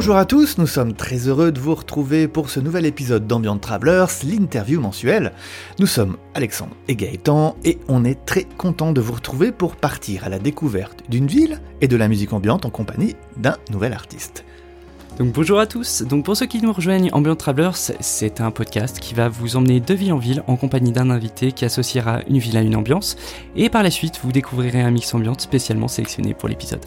Bonjour 0.00 0.16
à 0.16 0.24
tous, 0.24 0.56
nous 0.56 0.66
sommes 0.66 0.94
très 0.94 1.28
heureux 1.28 1.52
de 1.52 1.60
vous 1.60 1.74
retrouver 1.74 2.26
pour 2.26 2.48
ce 2.48 2.58
nouvel 2.58 2.86
épisode 2.86 3.26
d'Ambient 3.26 3.58
Travelers, 3.58 4.06
l'interview 4.24 4.80
mensuelle. 4.80 5.32
Nous 5.78 5.84
sommes 5.84 6.16
Alexandre 6.32 6.74
et 6.88 6.96
Gaëtan 6.96 7.54
et 7.66 7.78
on 7.86 8.06
est 8.06 8.24
très 8.24 8.44
content 8.44 8.92
de 8.92 9.02
vous 9.02 9.12
retrouver 9.12 9.52
pour 9.52 9.76
partir 9.76 10.24
à 10.24 10.30
la 10.30 10.38
découverte 10.38 11.04
d'une 11.10 11.26
ville 11.26 11.60
et 11.82 11.86
de 11.86 11.98
la 11.98 12.08
musique 12.08 12.32
ambiante 12.32 12.64
en 12.64 12.70
compagnie 12.70 13.14
d'un 13.36 13.58
nouvel 13.70 13.92
artiste. 13.92 14.46
Donc 15.18 15.34
bonjour 15.34 15.58
à 15.58 15.66
tous. 15.66 16.00
Donc 16.00 16.24
pour 16.24 16.34
ceux 16.34 16.46
qui 16.46 16.62
nous 16.62 16.72
rejoignent, 16.72 17.10
Ambient 17.12 17.36
Travelers, 17.36 17.76
c'est 18.00 18.40
un 18.40 18.50
podcast 18.50 19.00
qui 19.00 19.12
va 19.12 19.28
vous 19.28 19.56
emmener 19.56 19.80
de 19.80 19.92
ville 19.92 20.14
en 20.14 20.18
ville 20.18 20.42
en 20.46 20.56
compagnie 20.56 20.92
d'un 20.92 21.10
invité 21.10 21.52
qui 21.52 21.66
associera 21.66 22.20
une 22.26 22.38
ville 22.38 22.56
à 22.56 22.62
une 22.62 22.74
ambiance. 22.74 23.18
Et 23.54 23.68
par 23.68 23.82
la 23.82 23.90
suite, 23.90 24.18
vous 24.24 24.32
découvrirez 24.32 24.80
un 24.80 24.92
mix 24.92 25.12
ambiante 25.12 25.42
spécialement 25.42 25.88
sélectionné 25.88 26.32
pour 26.32 26.48
l'épisode. 26.48 26.86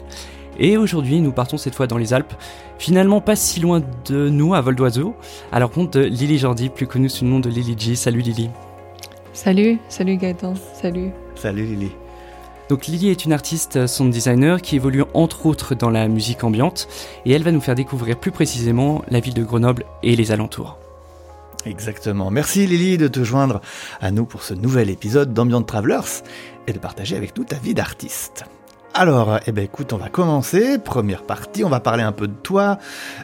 Et 0.58 0.76
aujourd'hui, 0.76 1.20
nous 1.20 1.32
partons 1.32 1.56
cette 1.56 1.74
fois 1.74 1.86
dans 1.86 1.98
les 1.98 2.12
Alpes, 2.12 2.34
finalement 2.78 3.20
pas 3.20 3.36
si 3.36 3.60
loin 3.60 3.82
de 4.06 4.28
nous, 4.28 4.54
à 4.54 4.60
vol 4.60 4.76
d'oiseau, 4.76 5.14
à 5.52 5.58
leur 5.58 5.70
compte 5.70 5.94
de 5.94 6.04
Lily 6.04 6.38
Jordi, 6.38 6.68
plus 6.68 6.86
connue 6.86 7.08
sous 7.08 7.24
le 7.24 7.30
nom 7.30 7.40
de 7.40 7.48
Lily 7.48 7.76
G. 7.78 7.94
Salut 7.96 8.20
Lily. 8.20 8.50
Salut, 9.32 9.78
salut 9.88 10.16
Gaëtan, 10.16 10.54
salut. 10.80 11.10
Salut 11.34 11.64
Lily. 11.64 11.90
Donc 12.68 12.86
Lily 12.86 13.10
est 13.10 13.24
une 13.24 13.32
artiste 13.32 13.86
sound 13.86 14.10
designer 14.10 14.62
qui 14.62 14.76
évolue 14.76 15.04
entre 15.12 15.46
autres 15.46 15.74
dans 15.74 15.90
la 15.90 16.08
musique 16.08 16.44
ambiante 16.44 16.88
et 17.26 17.32
elle 17.32 17.42
va 17.42 17.52
nous 17.52 17.60
faire 17.60 17.74
découvrir 17.74 18.18
plus 18.18 18.30
précisément 18.30 19.04
la 19.08 19.20
ville 19.20 19.34
de 19.34 19.44
Grenoble 19.44 19.84
et 20.02 20.16
les 20.16 20.32
alentours. 20.32 20.78
Exactement. 21.66 22.30
Merci 22.30 22.66
Lily 22.66 22.96
de 22.96 23.08
te 23.08 23.22
joindre 23.24 23.60
à 24.00 24.10
nous 24.10 24.24
pour 24.24 24.42
ce 24.42 24.54
nouvel 24.54 24.88
épisode 24.88 25.34
d'Ambient 25.34 25.62
Travelers 25.62 26.22
et 26.66 26.72
de 26.72 26.78
partager 26.78 27.16
avec 27.16 27.36
nous 27.36 27.44
ta 27.44 27.56
vie 27.56 27.74
d'artiste. 27.74 28.44
Alors, 28.96 29.40
eh 29.48 29.50
ben 29.50 29.64
écoute, 29.64 29.92
on 29.92 29.96
va 29.96 30.08
commencer. 30.08 30.78
Première 30.78 31.24
partie, 31.24 31.64
on 31.64 31.68
va 31.68 31.80
parler 31.80 32.04
un 32.04 32.12
peu 32.12 32.28
de 32.28 32.32
toi 32.32 32.78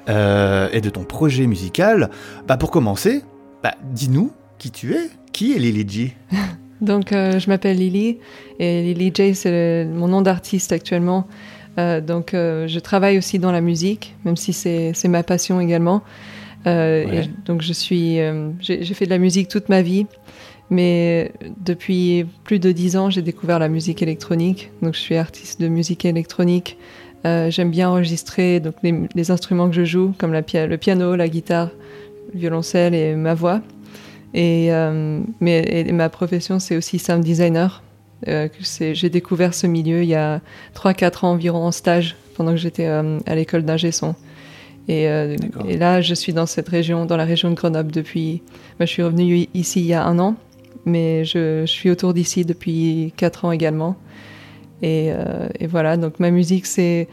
euh, 0.08 0.68
et 0.72 0.80
de 0.80 0.90
ton 0.90 1.04
projet 1.04 1.46
musical. 1.46 2.10
Bah 2.48 2.56
pour 2.56 2.72
commencer, 2.72 3.22
bah, 3.62 3.74
dis-nous 3.92 4.32
qui 4.58 4.72
tu 4.72 4.94
es. 4.94 5.08
Qui 5.32 5.54
est 5.54 5.60
Lily 5.60 5.88
G? 5.88 6.16
Donc, 6.80 7.12
euh, 7.12 7.38
je 7.38 7.48
m'appelle 7.48 7.76
Lily 7.76 8.18
et 8.58 8.82
Lily 8.82 9.12
J, 9.14 9.34
c'est 9.36 9.84
mon 9.84 10.08
nom 10.08 10.22
d'artiste 10.22 10.72
actuellement. 10.72 11.28
Euh, 11.78 12.00
donc, 12.00 12.30
je 12.32 12.78
travaille 12.80 13.16
aussi 13.16 13.38
dans 13.38 13.52
la 13.52 13.60
musique, 13.60 14.16
même 14.24 14.36
si 14.36 14.52
c'est 14.52 15.08
ma 15.08 15.22
passion 15.22 15.60
également. 15.60 16.02
Ouais. 16.66 17.06
et 17.12 17.30
donc, 17.44 17.62
je 17.62 17.72
suis, 17.72 18.18
j'ai 18.60 18.94
fait 18.94 19.04
de 19.04 19.10
la 19.10 19.18
musique 19.18 19.48
toute 19.48 19.68
ma 19.68 19.82
vie, 19.82 20.06
mais 20.70 21.32
depuis 21.58 22.26
plus 22.44 22.58
de 22.58 22.72
dix 22.72 22.96
ans, 22.96 23.10
j'ai 23.10 23.22
découvert 23.22 23.58
la 23.58 23.68
musique 23.68 24.02
électronique. 24.02 24.70
Donc, 24.82 24.94
je 24.94 25.00
suis 25.00 25.16
artiste 25.16 25.60
de 25.60 25.68
musique 25.68 26.04
électronique. 26.04 26.78
Euh, 27.26 27.50
J'aime 27.50 27.70
bien 27.70 27.90
enregistrer 27.90 28.60
donc 28.60 28.74
les, 28.82 28.94
les 29.14 29.30
instruments 29.30 29.68
que 29.68 29.74
je 29.74 29.84
joue, 29.84 30.14
comme 30.18 30.32
la 30.32 30.40
le 30.40 30.76
piano, 30.76 31.16
la 31.16 31.28
guitare, 31.28 31.70
le 32.32 32.40
violoncelle 32.40 32.94
et 32.94 33.14
ma 33.14 33.34
voix. 33.34 33.60
Et, 34.32 34.72
euh, 34.72 35.20
mais, 35.40 35.64
et 35.70 35.92
ma 35.92 36.08
profession, 36.08 36.58
c'est 36.58 36.76
aussi 36.76 36.98
sound 36.98 37.22
designer. 37.24 37.82
Euh, 38.28 38.48
J'ai 38.92 39.10
découvert 39.10 39.54
ce 39.54 39.66
milieu 39.66 40.02
il 40.02 40.08
y 40.08 40.14
a 40.14 40.40
3-4 40.74 41.26
ans 41.26 41.32
environ 41.32 41.64
en 41.64 41.72
stage, 41.72 42.16
pendant 42.36 42.52
que 42.52 42.58
j'étais 42.58 42.86
à 42.86 43.34
l'école 43.34 43.64
d'ingé 43.64 43.92
son. 43.92 44.14
Euh, 44.88 45.36
et 45.68 45.76
là, 45.76 46.00
je 46.00 46.14
suis 46.14 46.32
dans 46.32 46.46
cette 46.46 46.68
région, 46.68 47.06
dans 47.06 47.16
la 47.16 47.24
région 47.24 47.50
de 47.50 47.54
Grenoble 47.54 47.92
depuis. 47.92 48.42
bah, 48.78 48.86
je 48.86 48.90
suis 48.90 49.02
revenue 49.02 49.48
ici 49.54 49.80
il 49.80 49.86
y 49.86 49.94
a 49.94 50.04
un 50.04 50.18
an, 50.18 50.36
mais 50.84 51.24
je, 51.24 51.64
suis 51.66 51.90
autour 51.90 52.14
d'ici 52.14 52.44
depuis 52.44 53.12
4 53.16 53.44
ans 53.44 53.52
également. 53.52 53.96
Et, 54.82 55.10
euh, 55.10 55.48
et 55.58 55.66
voilà, 55.66 55.96
donc 55.96 56.20
ma 56.20 56.30
musique, 56.30 56.66
c'est. 56.66 57.08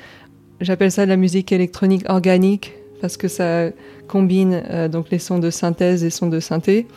J'appelle 0.62 0.92
ça 0.92 1.06
de 1.06 1.10
la 1.10 1.18
musique 1.18 1.52
électronique 1.52 2.04
organique 2.10 2.74
parce 3.00 3.16
que 3.16 3.28
ça 3.28 3.70
combine 4.08 4.64
euh, 4.72 4.88
donc 4.88 5.12
les 5.12 5.20
sons 5.20 5.38
de 5.38 5.52
synthèse 5.52 6.04
et 6.04 6.10
sons 6.10 6.30
de 6.30 6.40
synthé 6.40 6.88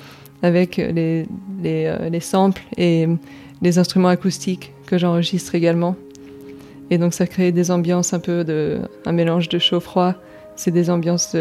avec 0.43 0.79
les, 0.79 1.27
les, 1.63 1.85
euh, 1.85 2.09
les 2.09 2.21
samples 2.21 2.63
et 2.79 3.07
les 3.61 3.79
instruments 3.79 4.09
acoustiques 4.09 4.73
que 4.87 4.97
j'enregistre 4.97 5.55
également. 5.55 5.95
Et 6.89 6.97
donc 6.97 7.13
ça 7.13 7.27
crée 7.27 7.53
des 7.53 7.71
ambiances 7.71 8.15
un 8.15 8.21
peu 8.21 8.45
de 8.45 8.81
un 9.05 9.13
mélange 9.13 9.51
de 9.51 9.59
chaud-froid. 9.59 10.15
C'est 10.57 10.71
des 10.71 10.89
ambiances, 10.89 11.37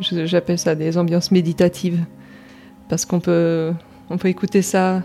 j'appelle 0.00 0.58
ça 0.58 0.74
des 0.74 0.96
ambiances 0.96 1.30
méditatives 1.30 2.04
parce 2.88 3.04
qu'on 3.04 3.20
peut 3.20 3.72
on 4.10 4.18
peut 4.18 4.28
écouter 4.28 4.62
ça 4.62 5.02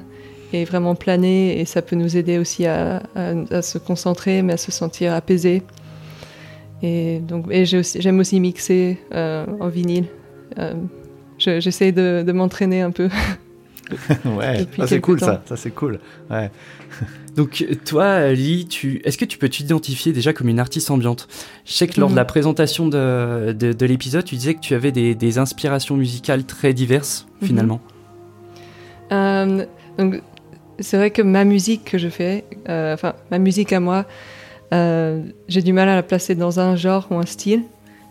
et 0.53 0.65
vraiment 0.65 0.95
planer 0.95 1.59
et 1.59 1.65
ça 1.65 1.81
peut 1.81 1.95
nous 1.95 2.17
aider 2.17 2.37
aussi 2.37 2.65
à, 2.65 3.03
à- 3.15 3.33
à 3.51 3.61
se 3.61 3.77
concentrer 3.77 4.41
mais 4.41 4.53
à 4.53 4.57
se 4.57 4.71
sentir 4.71 5.13
apaisé. 5.13 5.63
Et 6.81 7.19
donc 7.19 7.45
et 7.51 7.63
aussi- 7.77 8.01
j'aime 8.01 8.19
aussi 8.19 8.39
mixer 8.39 8.97
euh, 9.13 9.45
en 9.59 9.67
vinyle. 9.67 10.05
Euh, 10.57 10.73
je- 11.37 11.59
J'essaie 11.59 11.91
de, 11.91 12.23
de 12.25 12.31
m'entraîner 12.31 12.81
un 12.81 12.91
peu. 12.91 13.09
Ouais, 14.23 14.67
ça 14.77 14.85
c'est 14.85 15.01
cool 15.01 15.19
temps. 15.19 15.25
ça, 15.25 15.41
ça 15.47 15.57
c'est 15.57 15.71
cool. 15.71 15.99
Ouais. 16.29 16.51
Donc 17.35 17.65
toi, 17.85 18.31
Lily, 18.33 18.67
tu... 18.67 19.01
est-ce 19.03 19.17
que 19.17 19.25
tu 19.25 19.39
peux 19.39 19.49
t'identifier 19.49 20.13
déjà 20.13 20.31
comme 20.31 20.47
une 20.47 20.59
artiste 20.59 20.91
ambiante? 20.91 21.27
Je 21.65 21.73
sais 21.73 21.87
que 21.87 21.99
lors 21.99 22.11
de 22.11 22.15
la 22.15 22.25
présentation 22.25 22.87
de, 22.87 23.51
de, 23.53 23.73
de 23.73 23.85
l'épisode, 23.87 24.25
tu 24.25 24.35
disais 24.35 24.53
que 24.53 24.59
tu 24.59 24.75
avais 24.75 24.91
des, 24.91 25.15
des 25.15 25.39
inspirations 25.39 25.95
musicales 25.97 26.43
très 26.43 26.73
diverses, 26.73 27.25
Mhm. 27.41 27.47
finalement. 27.47 27.81
Euh, 29.11 29.65
donc, 29.97 30.21
c'est 30.79 30.97
vrai 30.97 31.11
que 31.11 31.21
ma 31.21 31.43
musique 31.43 31.85
que 31.85 31.97
je 31.97 32.07
fais, 32.09 32.45
euh, 32.69 32.93
enfin, 32.93 33.13
ma 33.31 33.37
musique 33.39 33.73
à 33.73 33.79
moi, 33.79 34.05
euh, 34.73 35.21
j'ai 35.47 35.61
du 35.61 35.73
mal 35.73 35.89
à 35.89 35.95
la 35.95 36.03
placer 36.03 36.35
dans 36.35 36.59
un 36.59 36.75
genre 36.75 37.07
ou 37.11 37.15
un 37.15 37.25
style, 37.25 37.63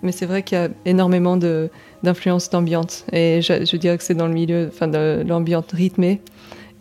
mais 0.03 0.13
c'est 0.13 0.27
vrai 0.27 0.43
qu'il 0.43 0.59
y 0.59 0.61
a 0.61 0.69
énormément 0.85 1.37
de, 1.37 1.71
d'influences 2.03 2.51
d'ambiance. 2.51 3.05
Et 3.13 3.41
je, 3.43 3.65
je 3.65 3.77
dirais 3.77 3.97
que 3.97 4.05
c'est 4.05 4.15
dans 4.15 4.27
le 4.27 4.35
milieu, 4.35 4.69
enfin, 4.73 4.89
de 4.89 5.25
l'ambiance 5.27 5.65
rythmée. 5.73 6.21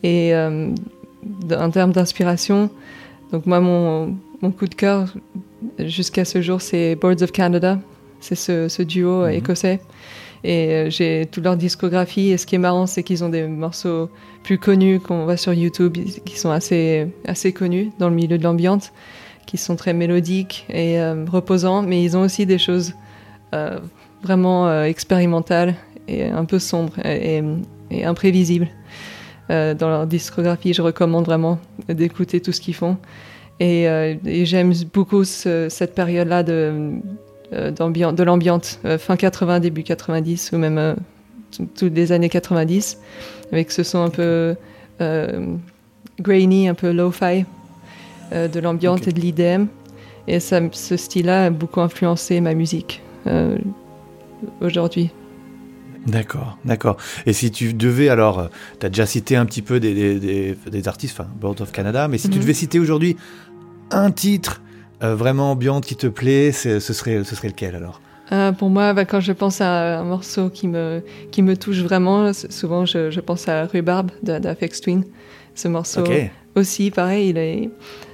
Et 0.03 0.34
en 0.35 1.69
termes 1.72 1.91
d'inspiration, 1.91 2.69
donc 3.31 3.45
moi, 3.45 3.59
mon, 3.59 4.16
mon 4.41 4.51
coup 4.51 4.67
de 4.67 4.75
cœur 4.75 5.13
jusqu'à 5.79 6.23
ce 6.25 6.41
jour, 6.41 6.61
c'est 6.61 6.95
Birds 6.95 7.23
of 7.23 7.31
Canada. 7.31 7.79
C'est 8.19 8.35
ce, 8.35 8.67
ce 8.67 8.81
duo 8.84 9.25
Mhm. 9.25 9.31
écossais. 9.31 9.79
Et 10.44 10.70
euh, 10.70 10.90
j'ai 10.90 11.28
toute 11.31 11.44
leur 11.44 11.58
discographie. 11.58 12.30
Et 12.30 12.38
ce 12.38 12.46
qui 12.46 12.56
est 12.56 12.59
marrant, 12.59 12.88
c'est 12.88 13.03
qu'ils 13.03 13.24
ont 13.24 13.30
des 13.30 13.48
morceaux 13.48 14.09
plus 14.44 14.58
connus 14.58 15.00
qu'on 15.00 15.25
voit 15.25 15.38
sur 15.38 15.53
YouTube, 15.53 15.98
qui 16.25 16.38
sont 16.38 16.52
assez, 16.52 17.08
assez 17.25 17.53
connus 17.53 17.92
dans 18.00 18.09
le 18.09 18.16
milieu 18.16 18.38
de 18.38 18.44
l'ambiance, 18.44 18.92
qui 19.46 19.58
sont 19.58 19.76
très 19.76 19.94
mélodiques 19.94 20.66
et 20.70 21.00
euh, 21.00 21.26
reposants. 21.30 21.81
Mais 21.81 22.03
ils 22.03 22.16
ont 22.16 22.22
aussi 22.22 22.46
des 22.46 22.58
choses 22.58 22.94
euh, 23.53 23.80
vraiment 24.24 24.84
expérimentales 24.84 25.76
et 26.08 26.24
un 26.26 26.46
peu 26.46 26.59
sombres 26.59 26.94
et, 27.06 27.42
imprévisibles. 28.03 28.68
Dans 29.50 29.88
leur 29.88 30.08
discographie, 30.08 30.74
je 30.74 30.81
recommande 30.81 31.26
vraiment 31.26 31.58
d'écouter 31.88 32.42
tout 32.42 32.52
ce 32.52 32.59
qu'ils 32.59 32.74
font. 32.74 32.97
Et, 33.62 33.88
j'aime 34.44 34.74
beaucoup 34.94 35.24
ce- 35.24 35.68
cette 35.70 35.96
période-là 35.96 36.44
de, 36.44 37.00
de 37.52 38.24
l'ambiance, 38.24 38.80
euh, 38.85 38.97
fin 38.97 39.16
80, 39.16 39.59
début 39.62 39.84
90, 39.84 40.52
ou 40.53 40.58
même 40.58 40.78
euh, 40.78 40.96
toutes 41.78 41.94
les 41.96 42.12
années 42.12 42.30
90, 42.30 42.97
avec 43.52 43.72
ce 43.72 43.84
son 43.84 44.00
un 44.03 44.09
peu 44.09 44.56
euh, 45.02 45.56
grainy, 46.19 46.68
un 46.68 46.74
peu 46.74 46.91
lo-fi, 46.91 47.46
euh, 48.34 48.47
de 48.47 48.59
l'ambiance 48.59 49.08
et 49.08 49.12
de 49.13 49.19
l'IDM. 49.22 49.66
Et 50.28 50.40
ça, 50.41 50.59
ce 50.74 50.97
style-là 50.97 51.46
a 51.46 51.50
beaucoup 51.50 51.80
influencé 51.80 52.41
ma 52.41 52.53
musique 52.53 53.02
euh, 53.28 53.58
aujourd'hui. 54.61 55.09
D'accord, 56.05 56.58
d'accord. 56.66 56.97
Et 57.26 57.34
si 57.34 57.52
tu 57.52 57.73
devais 57.73 58.08
alors, 58.09 58.49
tu 58.79 58.85
as 58.85 58.90
déjà 58.90 59.05
cité 59.05 59.35
un 59.35 59.46
petit 59.46 59.61
peu 59.61 59.79
des, 59.79 59.94
des, 59.94 60.20
des- 60.20 60.58
des 60.72 60.88
artistes, 60.88 61.17
enfin 61.20 61.29
Bird 61.40 61.59
of 61.61 61.72
Canada, 61.72 62.08
mais 62.08 62.17
si 62.17 62.29
tu 62.29 62.35
Mhm. 62.38 62.41
devais 62.44 62.53
citer 62.53 62.79
aujourd'hui 62.79 63.17
un 63.91 64.11
titre 64.11 64.61
euh, 65.03 65.16
vraiment 65.16 65.52
ambiante 65.52 65.85
qui 65.85 65.96
te 65.96 66.08
plaît, 66.08 66.52
ce 66.52 66.79
serait, 66.79 67.23
ce 67.23 67.35
serait 67.35 67.49
lequel 67.49 67.76
alors? 67.76 68.02
Euh, 68.32 68.52
pour 68.52 68.70
moi, 68.70 68.94
bah, 68.94 69.05
quand 69.05 69.22
je 69.22 69.32
pense 69.32 69.61
à 69.61 69.99
un 69.99 70.03
morceau 70.03 70.49
qui 70.49 70.67
me, 70.67 71.02
qui 71.32 71.41
me 71.41 71.55
touche 71.55 71.79
vraiment, 71.79 72.32
souvent 72.34 72.85
je, 72.85 73.09
je 73.09 73.20
pense 73.22 73.47
à 73.47 73.66
Rhubarb 73.66 74.11
d'Afex 74.22 74.82
Twin. 74.82 75.03
Ce 75.55 75.67
morceau 75.67 76.03
aussi, 76.55 76.91
pareil, 76.91 77.29
il 77.29 77.38
est, 77.38 77.70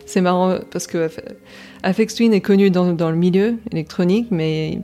c'est 0.05 0.21
marrant 0.21 0.59
parce 0.71 0.87
que 0.87 1.09
Afex 1.81 2.15
Twin 2.15 2.33
est 2.33 2.41
connu 2.41 2.69
dans, 2.69 2.93
dans 2.93 3.09
le 3.09 3.17
milieu 3.17 3.55
électronique, 3.71 4.27
mais 4.31 4.79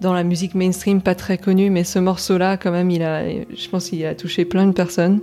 dans 0.00 0.12
la 0.12 0.22
musique 0.22 0.54
mainstream, 0.54 1.00
pas 1.00 1.14
très 1.14 1.38
connu. 1.38 1.70
Mais 1.70 1.82
ce 1.82 1.98
morceau-là, 1.98 2.56
quand 2.56 2.70
même, 2.70 2.90
il 2.90 3.02
a, 3.02 3.24
je 3.26 3.68
pense 3.68 3.88
qu'il 3.88 4.04
a 4.04 4.14
touché 4.14 4.44
plein 4.44 4.66
de 4.66 4.72
personnes. 4.72 5.20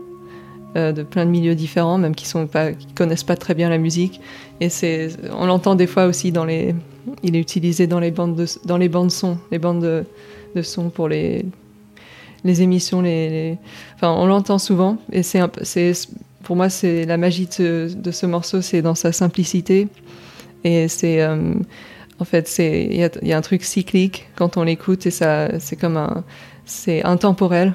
Euh, 0.76 0.92
de 0.92 1.04
plein 1.04 1.26
de 1.26 1.32
milieux 1.32 1.56
différents, 1.56 1.98
même 1.98 2.16
qui 2.16 2.26
sont 2.26 2.48
connaissent 2.96 3.24
pas 3.24 3.36
très 3.36 3.54
bien 3.54 3.70
la 3.70 3.78
musique. 3.78 4.22
Et 4.60 4.70
c'est, 4.70 5.10
on 5.32 5.46
l'entend 5.46 5.76
des 5.76 5.88
fois 5.88 6.06
aussi 6.06 6.32
dans 6.32 6.46
les, 6.46 6.74
il 7.24 7.36
est 7.36 7.40
utilisé 7.40 7.88
dans 7.88 8.00
les 8.00 8.12
bandes 8.12 8.36
de, 8.36 8.46
dans 8.66 8.78
les 8.78 8.90
bandes 8.90 9.12
son, 9.12 9.38
les 9.52 9.60
bandes 9.60 9.82
de, 9.82 10.62
son 10.62 10.90
pour 10.90 11.10
les, 11.10 11.46
les 12.44 12.62
émissions, 12.62 13.02
les, 13.02 13.58
enfin, 13.96 14.12
on 14.12 14.26
l'entend 14.26 14.60
souvent. 14.60 14.98
Et 15.12 15.24
c'est, 15.24 15.42
c'est, 15.64 15.94
pour 16.44 16.56
moi, 16.56 16.70
c'est 16.70 17.06
la 17.06 17.18
magie 17.18 17.50
de 17.60 18.12
ce, 18.12 18.26
morceau, 18.26 18.62
c'est 18.62 18.82
dans 18.82 18.96
sa 18.96 19.12
simplicité. 19.12 19.88
Et 20.64 20.88
c'est, 20.88 21.22
euh, 21.22 21.54
en 22.20 22.24
fait, 22.24 22.48
c'est 22.48 22.88
il 22.90 23.28
y 23.28 23.34
a, 23.34 23.38
un 23.38 23.42
truc 23.42 23.64
cyclique 23.64 24.30
quand 24.36 24.58
on 24.58 24.64
l'écoute 24.64 25.06
et 25.06 25.12
ça, 25.12 25.60
c'est 25.60 25.76
comme 25.76 25.98
un, 25.98 26.24
c'est 26.66 27.04
intemporel 27.04 27.74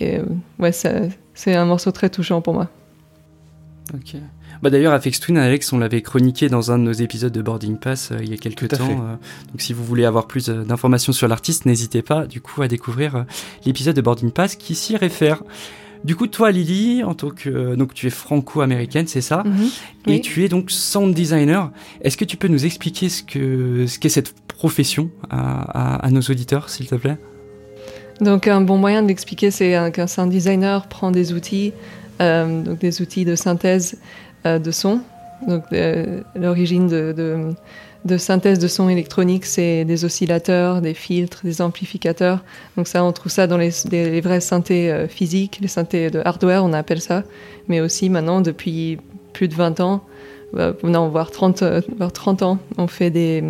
et 0.00 0.18
ouais, 0.58 0.72
c'est 0.72 1.54
un 1.54 1.64
morceau 1.64 1.90
très 1.92 2.10
touchant 2.10 2.40
pour 2.40 2.54
moi. 2.54 2.68
Ok. 3.94 4.16
Bah 4.62 4.70
d'ailleurs, 4.70 4.94
Afex 4.94 5.20
Twin, 5.20 5.36
Alex, 5.36 5.72
on 5.72 5.78
l'avait 5.78 6.00
chroniqué 6.00 6.48
dans 6.48 6.72
un 6.72 6.78
de 6.78 6.84
nos 6.84 6.92
épisodes 6.92 7.32
de 7.32 7.42
Boarding 7.42 7.76
Pass 7.78 8.10
euh, 8.10 8.18
il 8.22 8.30
y 8.30 8.32
a 8.34 8.36
quelques 8.38 8.68
temps. 8.68 8.88
Euh, 8.90 9.16
donc 9.52 9.60
si 9.60 9.74
vous 9.74 9.84
voulez 9.84 10.06
avoir 10.06 10.26
plus 10.26 10.48
euh, 10.48 10.64
d'informations 10.64 11.12
sur 11.12 11.28
l'artiste, 11.28 11.66
n'hésitez 11.66 12.00
pas 12.02 12.26
du 12.26 12.40
coup 12.40 12.62
à 12.62 12.68
découvrir 12.68 13.26
l'épisode 13.66 13.94
de 13.94 14.00
Boarding 14.00 14.30
Pass 14.30 14.56
qui 14.56 14.74
s'y 14.74 14.96
réfère. 14.96 15.42
Du 16.04 16.16
coup, 16.16 16.26
toi, 16.26 16.50
Lily, 16.52 17.04
en 17.04 17.14
tant 17.14 17.30
que 17.30 17.74
donc 17.74 17.92
tu 17.92 18.06
es 18.06 18.10
franco-américaine, 18.10 19.06
c'est 19.08 19.20
ça, 19.20 19.42
Mhm. 19.44 19.68
et 20.06 20.20
tu 20.20 20.44
es 20.44 20.48
donc 20.48 20.70
sound 20.70 21.14
designer. 21.14 21.70
Est-ce 22.00 22.16
que 22.16 22.24
tu 22.24 22.36
peux 22.36 22.48
nous 22.48 22.64
expliquer 22.64 23.08
ce 23.08 23.22
que 23.22 23.86
ce 23.86 23.98
qu'est 23.98 24.08
cette 24.08 24.32
profession 24.46 25.10
à, 25.30 25.96
à, 25.96 26.06
à 26.06 26.10
nos 26.10 26.20
auditeurs, 26.22 26.70
s'il 26.70 26.86
te 26.86 26.94
plaît? 26.94 27.18
Donc 28.20 28.48
un 28.48 28.60
bon 28.60 28.78
moyen 28.78 29.02
de 29.02 29.08
l'expliquer, 29.08 29.50
c'est 29.50 29.74
un- 29.74 29.90
qu'un 29.90 30.26
designer 30.26 30.86
prend 30.86 31.10
des 31.10 31.32
outils, 31.32 31.72
euh, 32.20 32.62
donc 32.62 32.78
des 32.78 33.02
outils 33.02 33.24
de 33.24 33.34
synthèse 33.34 33.98
euh, 34.46 34.58
de 34.58 34.70
son. 34.70 35.00
Donc 35.46 35.64
euh, 35.72 36.22
l'origine 36.34 36.88
de, 36.88 38.16
synthèse 38.16 38.58
de 38.58 38.68
son 38.68 38.88
électronique, 38.88 39.44
c'est 39.44 39.84
des 39.84 40.04
oscillateurs, 40.04 40.80
des 40.80 40.94
filtres, 40.94 41.40
des 41.44 41.60
amplificateurs. 41.60 42.42
Donc 42.76 42.88
ça, 42.88 43.04
on 43.04 43.12
trouve 43.12 43.30
ça 43.30 43.46
dans 43.46 43.58
les, 43.58 44.20
vrais 44.20 44.40
synthés 44.40 44.90
euh, 44.90 45.08
physiques, 45.08 45.58
les 45.60 45.68
synthés 45.68 46.10
de 46.10 46.22
hardware, 46.24 46.64
on 46.64 46.72
appelle 46.72 47.00
ça. 47.00 47.22
Mais 47.68 47.80
aussi 47.80 48.08
maintenant, 48.08 48.40
depuis 48.40 48.98
plus 49.34 49.48
de 49.48 49.54
20 49.54 49.80
ans, 49.80 50.02
euh, 50.04 50.35
non, 50.82 51.08
voire 51.08 51.30
30, 51.30 51.62
euh, 51.62 51.80
voire 51.96 52.12
30 52.12 52.42
ans, 52.42 52.58
on 52.78 52.86
fait 52.86 53.10
des, 53.10 53.42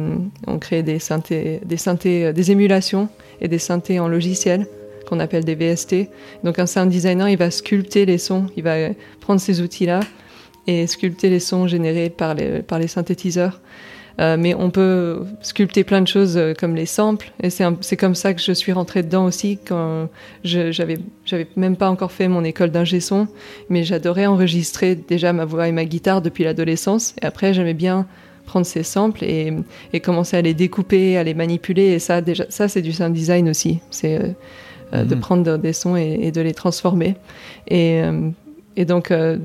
on 0.46 0.58
crée 0.58 0.82
des 0.82 0.98
synthés, 0.98 1.60
des 1.64 1.76
synthés, 1.76 2.26
euh, 2.26 2.32
des 2.32 2.50
émulations 2.50 3.08
et 3.40 3.48
des 3.48 3.58
synthés 3.58 4.00
en 4.00 4.08
logiciel 4.08 4.66
qu'on 5.08 5.20
appelle 5.20 5.44
des 5.44 5.54
VST. 5.54 6.08
Donc 6.43 6.58
un 6.58 6.66
sound 6.66 6.90
designer, 6.90 7.28
il 7.28 7.37
va 7.37 7.50
sculpter 7.50 8.06
les 8.06 8.19
sons, 8.19 8.46
il 8.56 8.64
va 8.64 8.88
prendre 9.20 9.40
ces 9.40 9.60
outils-là 9.60 10.00
et 10.66 10.87
sculpter 10.87 11.31
les 11.31 11.38
sons 11.38 11.69
générés 11.69 12.10
par 12.10 12.34
les, 12.34 12.62
par 12.62 12.78
les 12.78 12.88
synthétiseurs. 12.88 13.60
Euh, 14.18 14.36
mais 14.38 14.54
on 14.54 14.70
peut 14.70 15.24
sculpter 15.42 15.84
plein 15.84 16.00
de 16.00 16.08
choses 16.08 16.38
euh, 16.38 16.54
comme 16.58 16.74
les 16.74 16.86
samples, 16.86 17.32
et 17.42 17.50
c'est 17.50 17.96
comme 17.98 18.14
ça 18.14 18.32
que 18.32 18.40
je 18.40 18.52
suis 18.52 18.72
rentrée 18.72 19.02
dedans 19.02 19.26
aussi 19.26 19.58
quand 19.58 20.08
je- 20.42 20.72
j'avais 20.72 20.98
même 21.56 21.76
pas 21.76 21.90
encore 21.90 22.12
fait 22.12 22.26
mon 22.26 22.42
école 22.42 22.70
d'ingé 22.70 23.00
son, 23.00 23.28
mais 23.68 23.84
j'adorais 23.84 24.24
enregistrer 24.24 24.94
déjà 24.94 25.34
ma 25.34 25.44
voix 25.44 25.68
et 25.68 25.72
ma 25.72 25.84
guitare 25.84 26.22
depuis 26.22 26.44
l'adolescence, 26.44 27.14
et 27.20 27.26
après 27.26 27.52
j'aimais 27.52 27.74
bien 27.74 28.06
prendre 28.46 28.64
ces 28.64 28.84
samples 28.84 29.22
et, 29.24 29.52
et 29.92 30.00
commencer 30.00 30.38
à 30.38 30.40
les 30.42 30.54
découper, 30.54 31.18
à 31.18 31.22
les 31.22 31.34
manipuler, 31.34 31.88
et 31.92 31.98
ça 31.98 32.22
déjà 32.22 32.46
ça 32.48 32.68
c'est 32.68 32.80
du 32.82 32.92
sound 32.92 33.12
design 33.12 33.50
aussi, 33.50 33.80
c'est 33.90 34.18
euh, 34.94 35.04
de 35.04 35.14
Mhm. 35.14 35.20
prendre 35.20 35.56
des 35.58 35.72
sons 35.74 35.96
et, 35.96 36.20
et 36.22 36.30
de 36.32 36.40
les 36.40 36.54
transformer, 36.54 37.16
et, 37.68 38.00
et 38.76 38.84
donc 38.86 39.10
euh, 39.10 39.36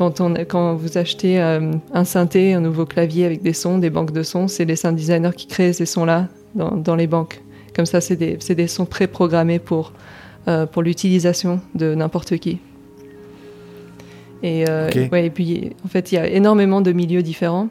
quand, 0.00 0.22
on, 0.22 0.32
quand 0.48 0.74
vous 0.76 0.96
achetez 0.96 1.38
euh, 1.42 1.72
un 1.92 2.04
synthé, 2.04 2.54
un 2.54 2.60
nouveau 2.62 2.86
clavier 2.86 3.26
avec 3.26 3.42
des 3.42 3.52
sons, 3.52 3.76
des 3.76 3.90
banques 3.90 4.12
de 4.12 4.22
sons, 4.22 4.48
c'est 4.48 4.64
les 4.64 4.74
sound 4.76 4.96
designers 4.96 5.32
qui 5.36 5.46
créent 5.46 5.74
ces 5.74 5.84
sons-là 5.84 6.28
dans, 6.54 6.70
dans 6.74 6.96
les 6.96 7.06
banques. 7.06 7.42
Comme 7.76 7.84
ça, 7.84 8.00
c'est 8.00 8.16
des, 8.16 8.38
des 8.38 8.66
sons 8.66 8.86
préprogrammés 8.86 9.58
pour, 9.58 9.92
euh, 10.48 10.64
pour 10.64 10.80
l'utilisation 10.82 11.60
de 11.74 11.94
n'importe 11.94 12.38
qui. 12.38 12.60
Et, 14.42 14.64
euh, 14.70 14.88
ouais, 15.12 15.26
et 15.26 15.30
puis, 15.30 15.72
en 15.84 15.88
fait, 15.88 16.12
il 16.12 16.14
y 16.14 16.18
a 16.18 16.26
énormément 16.26 16.80
de 16.80 16.92
milieux 16.92 17.22
différents, 17.22 17.68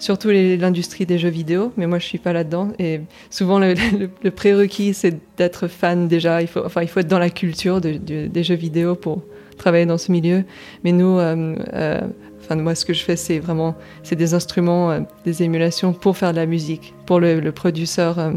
surtout 0.00 0.30
l'industrie 0.30 1.06
des 1.06 1.18
jeux 1.18 1.28
vidéo, 1.28 1.72
mais 1.76 1.86
moi, 1.86 2.00
je 2.00 2.06
suis 2.06 2.18
pas 2.18 2.32
là-dedans. 2.32 2.70
Et 2.80 3.00
souvent, 3.30 3.60
le, 3.60 3.74
le- 3.98 4.10
le 4.24 4.30
prérequis, 4.32 4.92
c'est 4.92 5.16
d'être 5.36 5.68
fan 5.68 6.08
déjà. 6.08 6.42
Il 6.42 6.48
faut, 6.48 6.62
enfin, 6.66 6.82
il 6.82 6.88
faut 6.88 6.98
être 6.98 7.06
dans 7.06 7.20
la 7.20 7.30
culture 7.30 7.80
de- 7.80 7.92
de- 7.92 8.26
des 8.26 8.42
jeux 8.42 8.56
vidéo 8.56 8.96
pour 8.96 9.22
travailler 9.56 9.86
dans 9.86 9.98
ce 9.98 10.12
milieu. 10.12 10.44
Mais 10.82 10.92
nous, 10.92 11.18
euh, 11.18 11.56
euh, 11.72 12.00
enfin, 12.40 12.56
moi, 12.56 12.74
ce 12.74 12.84
que 12.84 12.92
je 12.92 13.02
fais, 13.02 13.16
c'est 13.16 13.38
vraiment, 13.38 13.74
c'est 14.02 14.16
des 14.16 14.34
instruments, 14.34 14.90
euh, 14.90 15.00
des 15.24 15.42
émulations 15.42 15.92
pour 15.92 16.16
faire 16.16 16.32
de 16.32 16.36
la 16.36 16.46
musique, 16.46 16.94
pour 17.06 17.20
le, 17.20 17.40
le 17.40 17.52
producteur 17.52 18.18
euh, 18.18 18.32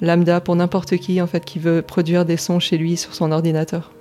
lambda, 0.00 0.40
pour 0.40 0.56
n'importe 0.56 0.96
qui, 0.96 1.20
en 1.20 1.26
fait, 1.26 1.44
qui 1.44 1.58
veut 1.58 1.82
produire 1.82 2.24
des 2.24 2.36
sons 2.36 2.60
chez 2.60 2.78
lui 2.78 2.96
sur 2.96 3.14
son 3.14 3.32
ordinateur. 3.32 3.92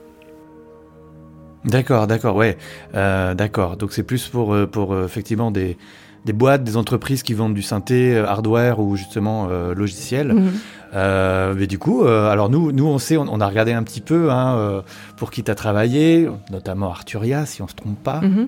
D'accord, 1.66 2.08
d'accord, 2.08 2.36
ouais, 2.36 2.58
euh, 2.94 3.34
d'accord. 3.34 3.78
Donc 3.78 3.94
c'est 3.94 4.04
plus 4.04 4.28
pour, 4.28 4.54
pour 4.70 5.00
effectivement 5.02 5.50
des, 5.50 5.78
des 6.26 6.34
boîtes, 6.34 6.66
des 6.66 6.76
entreprises 6.76 7.24
qui 7.24 7.34
vendent 7.34 7.54
du 7.54 7.62
synthé, 7.62 8.18
hardware 8.18 8.80
ou 8.82 8.98
justement 8.98 9.48
logiciel. 9.74 10.34
Mhm. 10.34 10.52
Euh, 10.96 11.54
mais 11.58 11.66
du 11.68 11.80
coup, 11.80 12.04
euh, 12.04 12.30
alors 12.30 12.50
nous, 12.50 12.72
nous 12.72 12.86
on 12.86 13.00
sait, 13.00 13.18
on, 13.18 13.26
on 13.32 13.42
a 13.42 13.48
regardé 13.48 13.74
un 13.74 13.84
petit 13.84 14.02
peu 14.02 14.30
hein, 14.32 14.56
euh, 14.58 14.82
pour 15.18 15.32
qui 15.32 15.44
t'as 15.44 15.56
travaillé, 15.56 16.30
notamment 16.52 16.90
Arturia, 16.92 17.46
si 17.46 17.62
on 17.62 17.68
se 17.68 17.74
trompe 17.76 17.98
pas, 18.04 18.22
Mhm. 18.22 18.48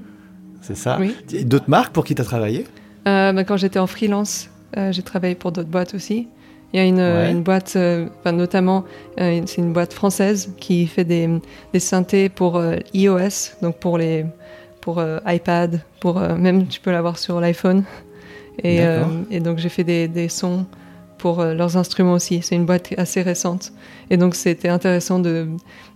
c'est 0.62 0.76
ça. 0.78 0.98
Oui. 1.00 1.16
D'autres 1.46 1.70
marques 1.70 1.92
pour 1.94 2.04
qui 2.04 2.14
t'as 2.16 2.24
travaillé? 2.24 2.66
Euh, 3.08 3.34
bah, 3.34 3.44
quand 3.44 3.58
j'étais 3.58 3.80
en 3.80 3.88
freelance, 3.88 4.50
j'ai 4.92 5.02
travaillé 5.04 5.36
pour 5.36 5.52
d'autres 5.54 5.70
boîtes 5.70 5.94
aussi. 5.96 6.28
Il 6.74 6.78
y 6.78 6.80
a 6.82 6.86
une, 6.86 7.00
Ouais. 7.00 7.32
une 7.32 7.44
boîte, 7.44 7.78
notamment, 8.26 8.84
c'est 9.18 9.58
une 9.58 9.72
boîte 9.72 9.94
française 9.94 10.52
qui 10.60 10.86
fait 10.88 11.06
des, 11.06 11.30
des 11.72 11.80
synthés 11.80 12.28
pour 12.30 12.62
iOS, 12.94 13.54
donc 13.62 13.78
pour 13.80 13.98
les 13.98 14.26
pour 14.82 15.02
iPad, 15.26 15.82
pour 16.00 16.20
même 16.20 16.68
tu 16.68 16.80
peux 16.82 16.92
l'avoir 16.92 17.18
sur 17.18 17.40
l'iPhone. 17.40 17.84
Et, 18.64 18.82
donc 19.40 19.58
j'ai 19.60 19.70
fait 19.70 19.84
des, 19.86 20.08
des 20.10 20.28
sons 20.30 20.66
pour 21.18 21.40
euh, 21.40 21.54
leurs 21.54 21.78
instruments 21.78 22.14
aussi. 22.14 22.42
C'est 22.42 22.56
une 22.56 22.66
boîte 22.66 22.94
assez 22.98 23.22
récente. 23.22 23.72
Et 24.10 24.18
donc 24.18 24.36
c'était 24.36 24.70
intéressant 24.70 25.20
de, 25.20 25.48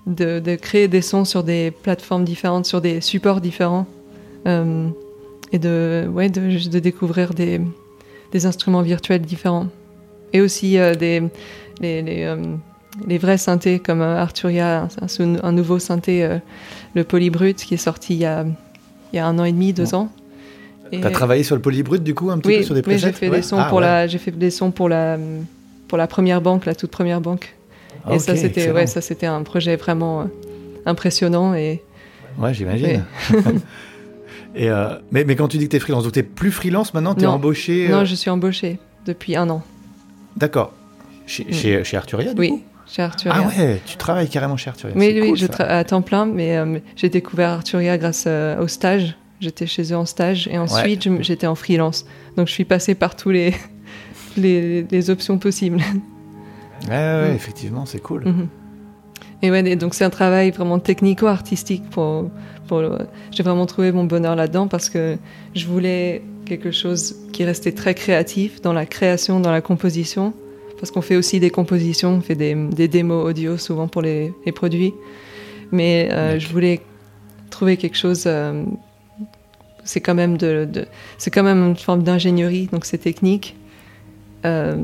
de, 0.08 0.40
de 0.40 0.56
créer 0.56 0.88
des 0.88 1.02
sons 1.02 1.26
sur 1.26 1.44
des 1.44 1.72
plateformes 1.72 2.24
différentes, 2.24 2.66
sur 2.66 2.82
des 2.82 3.02
supports 3.02 3.42
différents. 3.42 3.86
Euh, 4.48 4.90
et 5.52 5.60
de, 5.60 6.08
ouais, 6.12 6.30
de, 6.30 6.70
de 6.70 6.80
découvrir 6.80 7.34
des, 7.34 7.60
des 8.32 8.46
instruments 8.46 8.82
virtuels 8.82 9.22
différents. 9.22 9.68
Et 10.32 10.42
aussi 10.42 10.78
euh, 10.78 10.96
des, 10.96 11.24
les, 11.82 12.02
les, 12.02 12.24
euh, 12.24 12.38
les 13.08 13.18
vrais 13.18 13.38
synthés 13.38 13.80
comme 13.80 14.02
Arturia, 14.02 14.88
un, 15.20 15.52
nouveau 15.52 15.80
synthé, 15.80 16.40
le 16.96 17.04
Polybrut, 17.04 17.56
qui 17.56 17.74
est 17.74 17.78
sorti 17.78 18.16
il 18.16 18.20
y 18.20 18.26
a, 18.26 18.46
il 19.12 19.16
y 19.16 19.20
a 19.20 19.26
un 19.26 19.40
an 19.40 19.44
et 19.44 19.52
demi, 19.52 19.74
deux 19.74 19.96
ans. 19.96 20.10
T'as 21.02 21.12
travaillé 21.12 21.44
sur 21.44 21.56
le 21.56 21.62
polybrut 21.62 22.02
du 22.04 22.14
coup 22.16 22.30
un 22.32 22.38
petit 22.40 22.48
oui, 22.50 22.58
peu 22.58 22.64
sur 22.64 22.76
des 22.76 22.82
presets 22.82 23.08
j'ai 23.08 23.14
fait 23.14 23.30
Ouais. 23.30 23.38
des 23.38 23.42
sons 23.44 23.58
Ah, 23.60 23.66
pour 23.70 23.80
ouais. 23.80 23.84
la, 23.86 24.08
fait 24.08 24.32
des 24.32 24.50
sons 24.52 24.72
pour 24.72 24.90
la, 24.90 25.18
pour 25.88 25.98
la 25.98 26.08
première 26.08 26.42
banque, 26.42 26.66
la 26.66 26.76
toute 26.76 26.92
première 26.92 27.22
banque. 27.22 27.56
Ah, 28.06 28.16
et 28.16 28.20
ça 28.20 28.32
ok, 28.34 28.38
c'était, 28.38 28.72
ouais, 28.72 28.88
ça 28.88 29.02
c'était 29.02 29.26
un 29.28 29.44
projet 29.44 29.76
vraiment 29.76 30.22
euh, 30.22 30.26
impressionnant 30.86 31.54
et 31.54 31.82
Ouais, 32.38 32.54
j'imagine. 32.54 33.04
Et 34.56 34.70
euh, 34.70 34.96
mais, 35.12 35.26
mais 35.26 35.36
quand 35.36 35.48
tu 35.48 35.58
dis 35.58 35.66
que 35.66 35.72
t'es 35.72 35.80
freelance, 35.80 36.04
donc 36.04 36.14
t'es 36.14 36.24
plus 36.24 36.52
freelance 36.52 36.94
maintenant, 36.94 37.14
t'es 37.14 37.26
Non. 37.26 37.34
embauché. 37.34 37.88
euh, 37.88 37.92
non, 37.92 38.06
je 38.06 38.16
suis 38.16 38.30
embauchée 38.30 38.80
depuis 39.06 39.36
un 39.36 39.50
an. 39.50 39.64
D'accord. 40.38 40.74
Chez, 41.28 41.52
chez, 41.54 41.84
chez 41.84 41.98
Arturia 41.98 42.34
du 42.34 42.40
Oui, 42.40 42.50
coup 42.50 42.62
chez 42.88 43.04
Arturia. 43.04 43.36
Ah 43.38 43.48
ouais, 43.48 43.80
tu 43.86 43.98
travailles 43.98 44.28
carrément 44.30 44.58
chez 44.58 44.70
Arturia. 44.72 44.96
Oui, 44.98 45.12
c'est 45.14 45.22
oui, 45.22 45.28
cool, 45.30 45.38
je 45.38 45.46
ça. 45.46 45.52
travaille 45.54 45.76
à 45.78 45.84
temps 45.84 46.02
plein, 46.02 46.26
mais 46.26 46.58
euh, 46.58 46.80
j'ai 46.96 47.10
découvert 47.10 47.50
Arturia 47.50 47.98
grâce 48.00 48.24
euh, 48.28 48.60
au 48.60 48.68
stage. 48.68 49.16
J'étais 49.40 49.68
chez 49.68 49.94
eux 49.94 49.98
en 49.98 50.06
stage 50.06 50.48
et 50.52 50.58
ensuite 50.58 51.08
j'étais 51.22 51.48
en 51.48 51.56
freelance. 51.56 52.06
Donc 52.36 52.48
je 52.48 52.54
suis 52.54 52.66
passée 52.66 52.94
par 52.96 53.16
tous 53.16 53.30
les, 53.30 53.54
les, 54.38 54.84
les 54.84 55.10
options 55.10 55.38
possibles. 55.38 55.78
Ouais, 56.90 57.32
Mm. 57.32 57.36
effectivement, 57.36 57.86
c'est 57.86 58.00
cool. 58.02 58.26
Mhm. 58.26 58.48
Et 59.42 59.52
ouais, 59.52 59.66
et 59.70 59.76
donc 59.76 59.94
c'est 59.94 60.04
un 60.06 60.10
travail 60.10 60.52
vraiment 60.52 60.80
technico-artistique. 60.80 61.84
Pour, 61.90 62.30
pour 62.68 62.80
le- 62.82 62.98
J'ai 63.32 63.44
vraiment 63.44 63.66
trouvé 63.66 63.92
mon 63.92 64.04
bonheur 64.06 64.36
là-dedans 64.36 64.68
parce 64.68 64.90
que 64.90 65.18
je 65.56 65.66
voulais 65.66 66.22
quelque 66.46 66.72
chose 66.72 67.16
qui 67.32 67.44
restait 67.46 67.72
très 67.72 67.94
créatif 67.94 68.62
dans 68.62 68.74
la 68.74 68.86
création, 68.86 69.40
dans 69.40 69.52
la 69.52 69.62
composition. 69.62 70.34
Parce 70.80 70.92
qu'on 70.92 71.02
fait 71.02 71.16
aussi 71.18 71.40
des 71.42 71.50
compositions, 71.50 72.12
on 72.16 72.22
fait 72.22 72.36
des, 72.36 72.56
des 72.56 72.88
démos 72.88 73.26
audio 73.26 73.58
souvent 73.58 73.88
pour 73.90 74.02
les, 74.02 74.34
les 74.46 74.52
produits. 74.54 74.94
Mais 75.72 76.10
euh, 76.12 76.40
je 76.40 76.48
voulais 76.50 76.82
trouver 77.50 77.76
quelque 77.78 77.98
chose. 77.98 78.24
euh, 78.26 78.64
c'est 79.90 80.02
quand 80.02 80.14
même 80.14 80.38
de, 80.38 80.68
de- 80.72 80.86
c'est 81.18 81.32
quand 81.32 81.42
même 81.52 81.62
une 81.70 81.76
forme 81.76 82.04
d'ingénierie, 82.04 82.68
donc 82.72 82.86
c'est 82.86 83.00
technique. 83.00 83.56
Euh, 84.46 84.78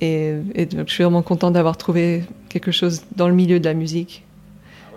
et, 0.00 0.34
et 0.54 0.66
donc, 0.66 0.88
je 0.88 0.92
suis 0.94 1.04
vraiment 1.04 1.22
contente 1.22 1.52
d'avoir 1.52 1.76
trouvé 1.76 2.24
quelque 2.48 2.72
chose 2.72 3.02
dans 3.14 3.28
le 3.28 3.34
milieu 3.34 3.60
de 3.60 3.64
la 3.64 3.74
musique. 3.74 4.24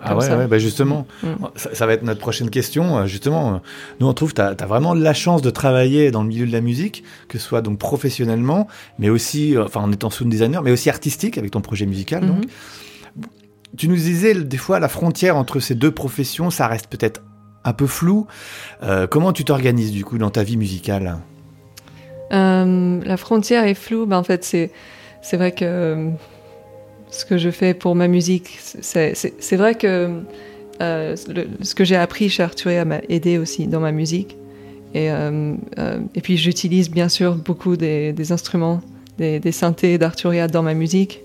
Ah 0.04 0.16
ouais, 0.16 0.28
ouais, 0.28 0.48
bah 0.48 0.58
justement, 0.58 1.06
Mm. 1.22 1.28
ça, 1.54 1.72
ça 1.76 1.86
va 1.86 1.92
être 1.92 2.02
notre 2.02 2.18
prochaine 2.18 2.50
question. 2.50 2.98
Euh, 2.98 3.06
Justement, 3.06 3.60
nous 4.00 4.08
on 4.08 4.14
trouve 4.14 4.30
que 4.34 4.42
tu 4.54 4.62
as, 4.64 4.66
vraiment 4.66 4.94
la 4.94 5.14
chance 5.14 5.42
de 5.42 5.50
travailler 5.50 6.10
dans 6.10 6.22
le 6.24 6.28
milieu 6.28 6.44
de 6.46 6.50
la 6.52 6.60
musique, 6.60 7.04
que 7.28 7.38
ce 7.38 7.44
soit 7.46 7.62
donc 7.62 7.78
professionnellement, 7.78 8.66
mais 8.98 9.10
aussi, 9.10 9.56
euh, 9.56 9.64
enfin 9.64 9.80
en 9.80 9.92
étant 9.92 10.10
sound 10.10 10.28
designer, 10.28 10.60
mais 10.62 10.72
aussi 10.72 10.90
artistique 10.90 11.38
avec 11.38 11.52
ton 11.52 11.60
projet 11.60 11.86
musical. 11.86 12.26
Donc, 12.26 12.38
Mhm. 12.44 13.22
tu 13.76 13.86
nous 13.88 13.94
disais 13.94 14.34
des 14.34 14.56
fois 14.56 14.80
la 14.80 14.88
frontière 14.88 15.36
entre 15.36 15.60
ces 15.60 15.76
deux 15.76 15.92
professions, 15.92 16.50
ça 16.50 16.66
reste 16.66 16.88
peut-être 16.88 17.22
un 17.64 17.72
peu 17.72 17.86
flou. 17.86 18.26
Euh, 18.82 19.06
comment 19.06 19.32
tu 19.32 19.44
t'organises 19.44 19.92
du 19.92 20.04
coup 20.04 20.18
dans 20.18 20.30
ta 20.30 20.42
vie 20.42 20.56
musicale? 20.56 21.18
La 22.30 23.16
frontière 23.18 23.64
est 23.64 23.74
floue. 23.74 24.06
Ben, 24.06 24.16
en 24.16 24.24
fait, 24.24 24.42
c'est 24.44 25.36
vrai 25.36 25.52
que 25.52 26.10
ce 27.10 27.26
que 27.26 27.36
je 27.36 27.50
fais 27.50 27.74
pour 27.74 27.94
ma 27.94 28.08
musique, 28.08 28.58
c'est 28.60 29.56
vrai 29.56 29.74
que 29.74 30.22
ce 30.80 31.74
que 31.74 31.84
j'ai 31.84 31.96
appris 31.96 32.30
chez 32.30 32.42
Arturia 32.42 32.86
m'a 32.86 33.00
aidé 33.10 33.36
aussi 33.36 33.66
dans 33.66 33.80
ma 33.80 33.92
musique. 33.92 34.36
Et, 34.94 35.08
et 35.08 36.20
puis 36.22 36.38
j'utilise 36.38 36.90
bien 36.90 37.10
sûr 37.10 37.34
beaucoup 37.34 37.76
des, 37.76 38.14
des 38.14 38.32
instruments, 38.32 38.80
des, 39.18 39.38
des 39.38 39.52
synthés 39.52 39.98
d'Arturia 39.98 40.48
dans 40.48 40.62
ma 40.62 40.72
musique. 40.72 41.20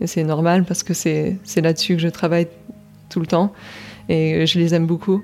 Et 0.00 0.08
c'est 0.08 0.24
normal 0.24 0.64
parce 0.64 0.82
que 0.82 0.92
c'est 0.92 1.38
là-dessus 1.56 1.94
que 1.94 2.02
je 2.02 2.08
travaille 2.08 2.48
tout 3.10 3.20
le 3.20 3.26
temps 3.26 3.52
et 4.08 4.44
je 4.44 4.58
les 4.58 4.74
aime 4.74 4.86
beaucoup. 4.86 5.22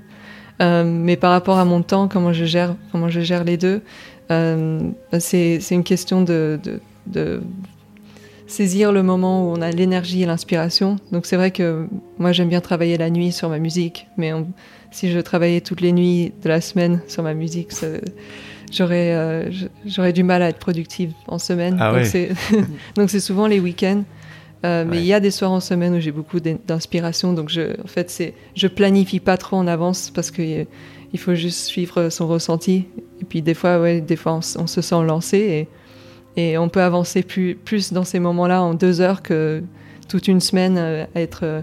Euh, 0.61 0.85
mais 0.85 1.17
par 1.17 1.33
rapport 1.33 1.59
à 1.59 1.65
mon 1.65 1.83
temps, 1.83 2.09
comment 2.09 2.33
je 2.33 2.45
gère, 2.45 2.77
comment 2.93 3.09
je 3.09 3.21
gère 3.21 3.45
les 3.45 3.57
deux, 3.57 3.83
euh, 4.31 4.81
c'est 5.19 5.59
une 5.71 5.85
question 5.85 6.23
de, 6.23 6.59
de, 6.63 6.81
de, 7.07 7.43
saisir 8.47 8.93
le 8.93 9.03
moment 9.03 9.45
où 9.45 9.57
on 9.57 9.61
a 9.63 9.71
l'énergie 9.71 10.23
et 10.23 10.27
l'inspiration. 10.27 10.97
Donc 11.13 11.27
c'est 11.27 11.37
vrai 11.37 11.51
que 11.51 11.87
moi 12.19 12.33
j'aime 12.33 12.49
bien 12.49 12.61
travailler 12.61 12.97
la 12.99 13.11
nuit 13.11 13.33
sur 13.33 13.49
ma 13.49 13.59
musique, 13.59 14.07
mais 14.17 14.33
si 14.91 15.11
je 15.11 15.19
travaillais 15.19 15.61
toutes 15.61 15.81
les 15.81 15.93
nuits 15.93 16.33
de 16.43 16.49
la 16.49 16.61
semaine 16.61 17.01
sur 17.09 17.23
ma 17.23 17.35
musique, 17.35 17.71
j'aurais 18.71 19.13
euh, 19.15 20.13
du 20.13 20.23
mal 20.23 20.43
à 20.43 20.51
être 20.51 20.59
productive 20.59 21.13
en 21.27 21.39
semaine. 21.39 21.79
Ah 21.81 21.93
donc 22.95 23.11
c'est 23.11 23.21
souvent 23.21 23.47
les 23.47 23.61
week-ends. 23.61 24.05
Euh, 24.65 24.85
mais 24.87 24.99
il 24.99 25.05
y 25.05 25.13
a 25.13 25.21
des 25.21 25.31
soirs 25.31 25.53
en 25.53 25.61
semaine 25.61 25.95
où 25.95 26.01
j'ai 26.01 26.13
beaucoup 26.13 26.41
d'inspiration, 26.41 27.35
donc 27.35 27.51
je, 27.51 27.79
en 27.83 27.87
fait, 27.87 28.11
c'est, 28.11 28.35
je 28.57 28.67
planifie 28.67 29.21
pas 29.21 29.37
trop 29.37 29.57
en 29.57 29.67
avance 29.67 30.11
parce 30.11 30.31
qu'il 30.31 30.67
il 31.13 31.19
faut 31.19 31.35
juste 31.35 31.67
suivre 31.67 32.09
son 32.09 32.27
ressenti. 32.27 32.87
Et 33.21 33.25
puis 33.25 33.43
des 33.43 33.55
fois, 33.55 33.79
ouais, 33.79 34.01
des 34.01 34.17
fois, 34.17 34.41
on, 34.57 34.67
se 34.67 34.81
sent 34.81 35.05
lancé 35.05 35.69
et, 36.37 36.43
et, 36.43 36.59
on 36.59 36.69
peut 36.69 36.83
avancer 36.83 37.23
plus, 37.23 37.55
plus 37.55 37.93
dans 37.93 38.05
ces 38.05 38.19
moments-là 38.19 38.63
en 38.63 38.75
deux 38.75 39.01
heures 39.01 39.23
que 39.23 39.63
toute 40.09 40.29
une 40.29 40.41
semaine 40.41 40.77
euh, 40.79 41.05
à 41.15 41.21
être 41.21 41.41
euh, 41.45 41.63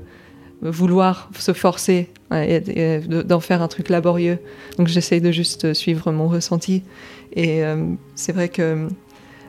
vouloir 0.61 1.29
se 1.37 1.53
forcer 1.53 2.09
et, 2.31 2.99
d'en 2.99 3.39
faire 3.39 3.63
un 3.63 3.67
truc 3.67 3.89
laborieux. 3.89 4.37
Donc 4.77 4.87
j'essaye 4.87 5.21
de 5.21 5.31
juste 5.31 5.73
suivre 5.73 6.11
mon 6.11 6.27
ressenti. 6.27 6.83
Et 7.35 7.63
c'est 8.13 8.31
vrai 8.31 8.47
que 8.47 8.87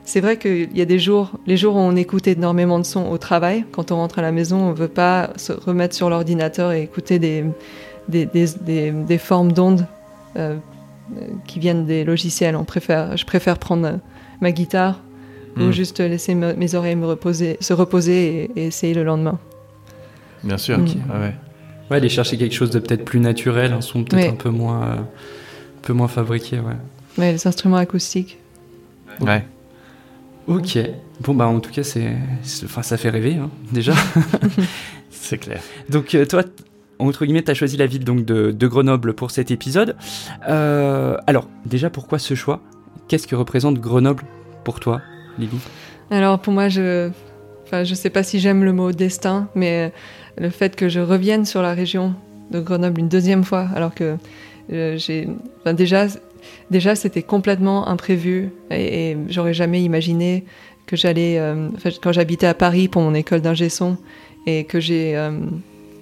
c'est 0.04 0.20
vrai 0.20 0.36
qu'il 0.36 0.76
y 0.76 0.80
a 0.80 0.84
des 0.84 0.98
jours, 0.98 1.30
les 1.46 1.56
jours 1.56 1.76
où 1.76 1.78
on 1.78 1.94
écoute 1.94 2.26
énormément 2.26 2.78
de 2.78 2.84
sons 2.84 3.08
au 3.08 3.18
travail, 3.18 3.64
quand 3.70 3.92
on 3.92 3.96
rentre 3.96 4.18
à 4.18 4.22
la 4.22 4.32
maison, 4.32 4.56
on 4.56 4.70
ne 4.70 4.76
veut 4.76 4.88
pas 4.88 5.30
se 5.36 5.52
remettre 5.52 5.94
sur 5.94 6.10
l'ordinateur 6.10 6.72
et 6.72 6.82
écouter 6.82 7.18
des, 7.18 7.44
des, 8.08 8.26
des, 8.26 8.90
des, 8.90 9.18
formes 9.18 9.52
d'ondes 9.52 9.86
euh, 10.36 10.56
qui 11.46 11.60
viennent 11.60 11.86
des 11.86 12.04
logiciels. 12.04 12.56
On 12.56 12.64
préfère, 12.64 13.16
je 13.16 13.24
préfère 13.24 13.58
prendre 13.58 14.00
ma 14.40 14.50
guitare 14.50 15.00
ou 15.56 15.64
hmm. 15.64 15.72
juste 15.72 16.00
laisser 16.00 16.34
mes 16.34 16.74
oreilles 16.74 16.96
me 16.96 17.06
reposer, 17.06 17.58
se 17.60 17.72
reposer 17.72 18.50
et, 18.56 18.66
essayer 18.66 18.94
le 18.94 19.04
lendemain. 19.04 19.38
Bien 20.42 20.58
sûr. 20.58 20.78
Hmm. 20.78 20.84
ouais. 20.84 21.34
ouais. 21.90 21.96
aller 21.96 22.08
chercher 22.08 22.38
quelque 22.38 22.54
chose 22.54 22.70
de 22.70 22.80
peut-être 22.80 23.04
plus 23.04 23.20
naturel, 23.20 23.72
un 23.72 23.80
son 23.80 24.02
peut-être 24.02 24.32
un 24.32 24.36
peu 24.36 24.50
moins, 24.50 24.82
euh, 24.82 24.96
un 24.96 25.82
peu 25.82 25.92
moins 25.92 26.08
fabriqué. 26.08 26.58
Ouais. 26.58 26.76
ouais, 27.18 27.32
les 27.32 27.46
instruments 27.46 27.76
acoustiques. 27.76 28.38
Ouais. 29.20 29.44
Ok. 30.46 30.78
Bon, 31.20 31.34
bah, 31.34 31.46
en 31.46 31.60
tout 31.60 31.70
cas, 31.70 31.82
c'est, 31.82 32.16
enfin, 32.64 32.82
ça 32.82 32.96
fait 32.96 33.10
rêver, 33.10 33.36
hein, 33.36 33.50
déjà. 33.70 33.94
c'est 35.10 35.38
clair. 35.38 35.60
Donc, 35.88 36.14
euh, 36.14 36.26
toi, 36.26 36.42
entre 36.98 37.24
guillemets, 37.24 37.42
tu 37.42 37.50
as 37.50 37.54
choisi 37.54 37.76
la 37.76 37.86
ville 37.86 38.04
donc, 38.04 38.24
de, 38.24 38.66
Grenoble 38.66 39.14
pour 39.14 39.30
cet 39.30 39.50
épisode. 39.50 39.96
Euh, 40.48 41.16
alors, 41.26 41.48
déjà, 41.66 41.90
pourquoi 41.90 42.18
ce 42.18 42.34
choix? 42.34 42.60
Qu'est-ce 43.08 43.26
que 43.26 43.36
représente 43.36 43.78
Grenoble 43.78 44.24
pour 44.64 44.80
toi, 44.80 45.00
Lily? 45.38 45.58
Alors, 46.10 46.38
pour 46.40 46.52
moi, 46.52 46.68
je. 46.68 47.10
Enfin, 47.64 47.84
je 47.84 47.94
sais 47.94 48.10
pas 48.10 48.22
si 48.22 48.38
j'aime 48.38 48.64
le 48.64 48.72
mot 48.72 48.92
destin, 48.92 49.48
mais 49.54 49.92
le 50.36 50.50
fait 50.50 50.76
que 50.76 50.88
je 50.88 51.00
revienne 51.00 51.44
sur 51.46 51.62
la 51.62 51.72
région 51.72 52.14
de 52.50 52.60
Grenoble 52.60 53.00
une 53.00 53.08
deuxième 53.08 53.44
fois, 53.44 53.68
alors 53.74 53.94
que 53.94 54.16
euh, 54.72 54.96
j'ai. 54.98 55.28
Enfin, 55.60 55.74
déjà, 55.74 56.06
déjà 56.70 56.94
c'était 56.94 57.22
complètement 57.22 57.88
imprévu 57.88 58.50
et, 58.70 59.16
j'aurais 59.28 59.54
jamais 59.54 59.82
imaginé 59.82 60.44
que 60.86 60.96
j'allais 60.96 61.38
euh, 61.38 61.68
quand 62.02 62.12
j'habitais 62.12 62.46
à 62.46 62.54
Paris 62.54 62.88
pour 62.88 63.02
mon 63.02 63.14
école 63.14 63.40
d'ingé 63.40 63.68
son 63.68 63.96
et 64.46 64.64
que 64.64 64.80
j'ai 64.80 65.16
euh, 65.16 65.30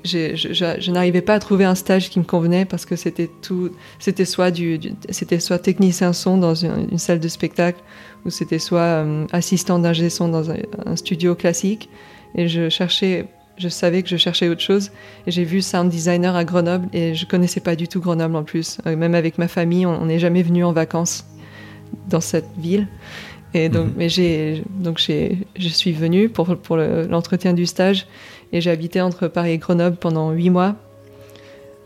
je, 0.05 0.91
n'arrivais 0.91 1.21
pas 1.21 1.35
à 1.35 1.39
trouver 1.39 1.65
un 1.65 1.75
stage 1.75 2.11
qui 2.11 2.19
me 2.19 2.25
convenait 2.25 2.65
parce 2.65 2.87
que 2.87 2.97
c'était 2.97 3.29
tout 3.43 3.71
c'était 3.99 4.25
soit 4.25 4.51
du, 4.51 4.81
c'était 5.11 5.41
soit 5.41 5.59
technicien 5.59 6.13
son 6.13 6.39
dans 6.39 6.55
une, 6.55 6.99
salle 6.99 7.21
de 7.21 7.29
spectacle 7.29 7.81
ou 8.25 8.31
c'était 8.31 8.59
soit 8.59 8.81
euh, 8.81 9.27
assistant 9.33 9.79
d'ingé 9.79 10.11
son 10.11 10.29
dans 10.29 10.51
un, 10.51 10.97
studio 10.97 11.35
classique. 11.35 11.89
Et 12.35 12.49
je 12.49 12.69
cherchais 12.69 13.27
je 13.61 13.69
savais 13.69 14.03
que 14.03 14.09
je 14.09 14.17
cherchais 14.17 14.49
autre 14.49 14.63
chose. 14.63 14.91
J'ai 15.27 15.45
vu 15.45 15.61
sound 15.61 15.91
designer 15.91 16.35
à 16.35 16.45
Grenoble 16.45 16.89
et 16.95 17.15
je 17.15 17.27
connaissais 17.27 17.61
pas 17.61 17.77
du 17.77 17.89
tout 17.89 18.01
Grenoble 18.01 18.35
en 18.35 18.43
plus. 18.43 18.79
Euh, 18.87 18.97
même 18.97 19.15
avec 19.15 19.37
ma 19.37 19.49
famille, 19.49 19.85
on 19.85 20.07
n'est 20.07 20.19
jamais 20.19 20.43
venu 20.43 20.65
en 20.65 20.73
vacances 20.73 21.27
dans 22.09 22.21
cette 22.21 22.49
ville. 22.57 22.89
Et 23.53 23.69
donc, 23.69 23.87
mhm. 23.87 23.93
mais 23.97 24.09
j'ai, 24.09 24.65
donc 24.71 24.99
j'ai, 24.99 25.39
je 25.59 25.69
suis 25.69 25.93
venue 25.93 26.29
pour, 26.29 26.57
pour 26.57 26.77
l'entretien 26.77 27.53
du 27.53 27.67
stage 27.67 28.07
et 28.53 28.61
j'ai 28.61 28.71
habité 28.71 29.01
entre 29.01 29.29
Paris 29.29 29.53
et 29.53 29.59
Grenoble 29.59 29.97
pendant 29.97 30.31
huit 30.31 30.51
mois, 30.51 30.77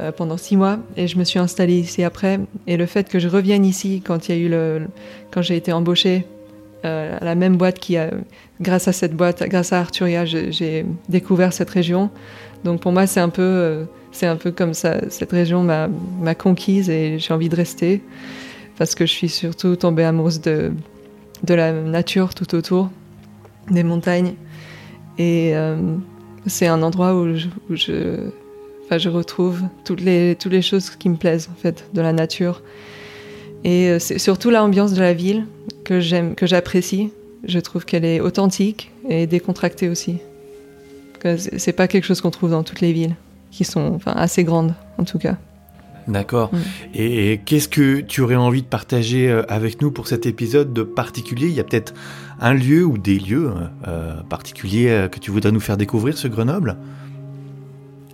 euh, 0.00 0.12
pendant 0.12 0.36
six 0.36 0.56
mois, 0.56 0.78
et 0.96 1.08
je 1.08 1.18
me 1.18 1.24
suis 1.24 1.38
installée 1.38 1.78
ici 1.78 2.04
après. 2.04 2.38
Et 2.66 2.76
le 2.76 2.86
fait 2.86 3.08
que 3.08 3.18
je 3.18 3.28
revienne 3.28 3.64
ici 3.64 4.00
quand 4.04 4.28
il 4.28 4.34
y 4.34 4.38
a 4.38 4.40
eu 4.40 4.48
le, 4.48 4.82
quand 5.32 5.42
j'ai 5.42 5.56
été 5.56 5.72
embauchée 5.72 6.24
euh, 6.84 7.18
la 7.20 7.34
même 7.34 7.56
boîte 7.56 7.78
qui 7.78 7.96
a, 7.96 8.10
grâce 8.60 8.88
à 8.88 8.92
cette 8.92 9.14
boîte, 9.14 9.42
grâce 9.48 9.72
à 9.72 9.80
Arturia, 9.80 10.24
j'ai 10.24 10.86
découvert 11.08 11.52
cette 11.52 11.70
région. 11.70 12.10
Donc 12.64 12.80
pour 12.80 12.92
moi, 12.92 13.06
c'est 13.06 13.20
un 13.20 13.28
peu, 13.28 13.42
euh, 13.42 13.84
un 14.22 14.36
peu 14.36 14.50
comme 14.50 14.74
ça. 14.74 15.08
Cette 15.10 15.32
région 15.32 15.62
m'a 15.62 16.34
conquise 16.34 16.90
et 16.90 17.18
j'ai 17.18 17.32
envie 17.34 17.48
de 17.48 17.56
rester 17.56 18.02
parce 18.76 18.94
que 18.94 19.06
je 19.06 19.12
suis 19.12 19.28
surtout 19.28 19.76
tombée 19.76 20.04
amoureuse 20.04 20.40
de, 20.40 20.72
de 21.44 21.54
la 21.54 21.72
nature 21.72 22.34
tout 22.34 22.54
autour, 22.54 22.90
des 23.70 23.82
montagnes. 23.82 24.34
Et 25.18 25.52
euh, 25.54 25.76
c'est 26.46 26.66
un 26.66 26.82
endroit 26.82 27.14
où 27.14 27.36
je, 27.36 27.48
je, 27.70 28.30
enfin, 28.84 28.98
je 28.98 29.08
retrouve 29.08 29.62
toutes 29.84 30.00
les, 30.00 30.36
toutes 30.36 30.52
les 30.52 30.62
choses 30.62 30.90
qui 30.90 31.08
me 31.08 31.16
plaisent 31.16 31.48
en 31.52 31.56
fait, 31.56 31.88
de 31.94 32.00
la 32.00 32.12
nature. 32.12 32.62
Et 33.64 33.98
c'est 33.98 34.18
surtout 34.18 34.50
l'ambiance 34.50 34.92
de 34.92 35.00
la 35.00 35.14
ville 35.14 35.46
que 35.84 36.00
j'aime, 36.00 36.34
que 36.34 36.46
j'apprécie. 36.46 37.10
Je 37.44 37.58
trouve 37.58 37.84
qu'elle 37.84 38.04
est 38.04 38.20
authentique 38.20 38.90
et 39.08 39.26
décontractée 39.26 39.88
aussi. 39.88 40.18
C'est 41.36 41.72
pas 41.72 41.88
quelque 41.88 42.04
chose 42.04 42.20
qu'on 42.20 42.30
trouve 42.30 42.50
dans 42.50 42.62
toutes 42.62 42.82
les 42.82 42.92
villes, 42.92 43.16
qui 43.50 43.64
sont 43.64 43.94
enfin, 43.94 44.12
assez 44.12 44.44
grandes 44.44 44.74
en 44.98 45.04
tout 45.04 45.18
cas. 45.18 45.38
D'accord. 46.08 46.50
Mm. 46.52 46.58
Et, 46.94 47.40
qu'est-ce 47.44 47.68
que 47.68 48.00
tu 48.00 48.20
aurais 48.20 48.36
envie 48.36 48.62
de 48.62 48.66
partager 48.66 49.30
euh, 49.30 49.42
avec 49.48 49.80
nous 49.80 49.90
pour 49.90 50.06
cet 50.06 50.26
épisode 50.26 50.72
de 50.72 50.82
particulier? 50.82 51.46
Il 51.46 51.54
y 51.54 51.60
a 51.60 51.64
peut-être 51.64 51.94
un 52.40 52.52
lieu 52.52 52.84
ou 52.84 52.98
des 52.98 53.18
lieux 53.18 53.52
euh, 53.88 54.20
particuliers 54.28 54.90
euh, 54.90 55.08
que 55.08 55.18
tu 55.18 55.30
voudrais 55.30 55.52
nous 55.52 55.60
faire 55.60 55.76
découvrir 55.76 56.18
ce 56.18 56.28
Grenoble? 56.28 56.76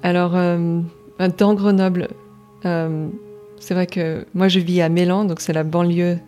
Alors, 0.03 0.33
dans 0.33 1.55
Grenoble, 1.55 2.09
c'est 3.61 3.75
vrai 3.75 3.87
que 3.87 4.27
moi 4.35 4.49
je 4.49 4.59
vis 4.59 4.81
à 4.81 4.89
Mélan, 4.89 5.25
donc 5.25 5.41
c'est 5.41 5.53
la 5.53 5.63
banlieue 5.63 6.19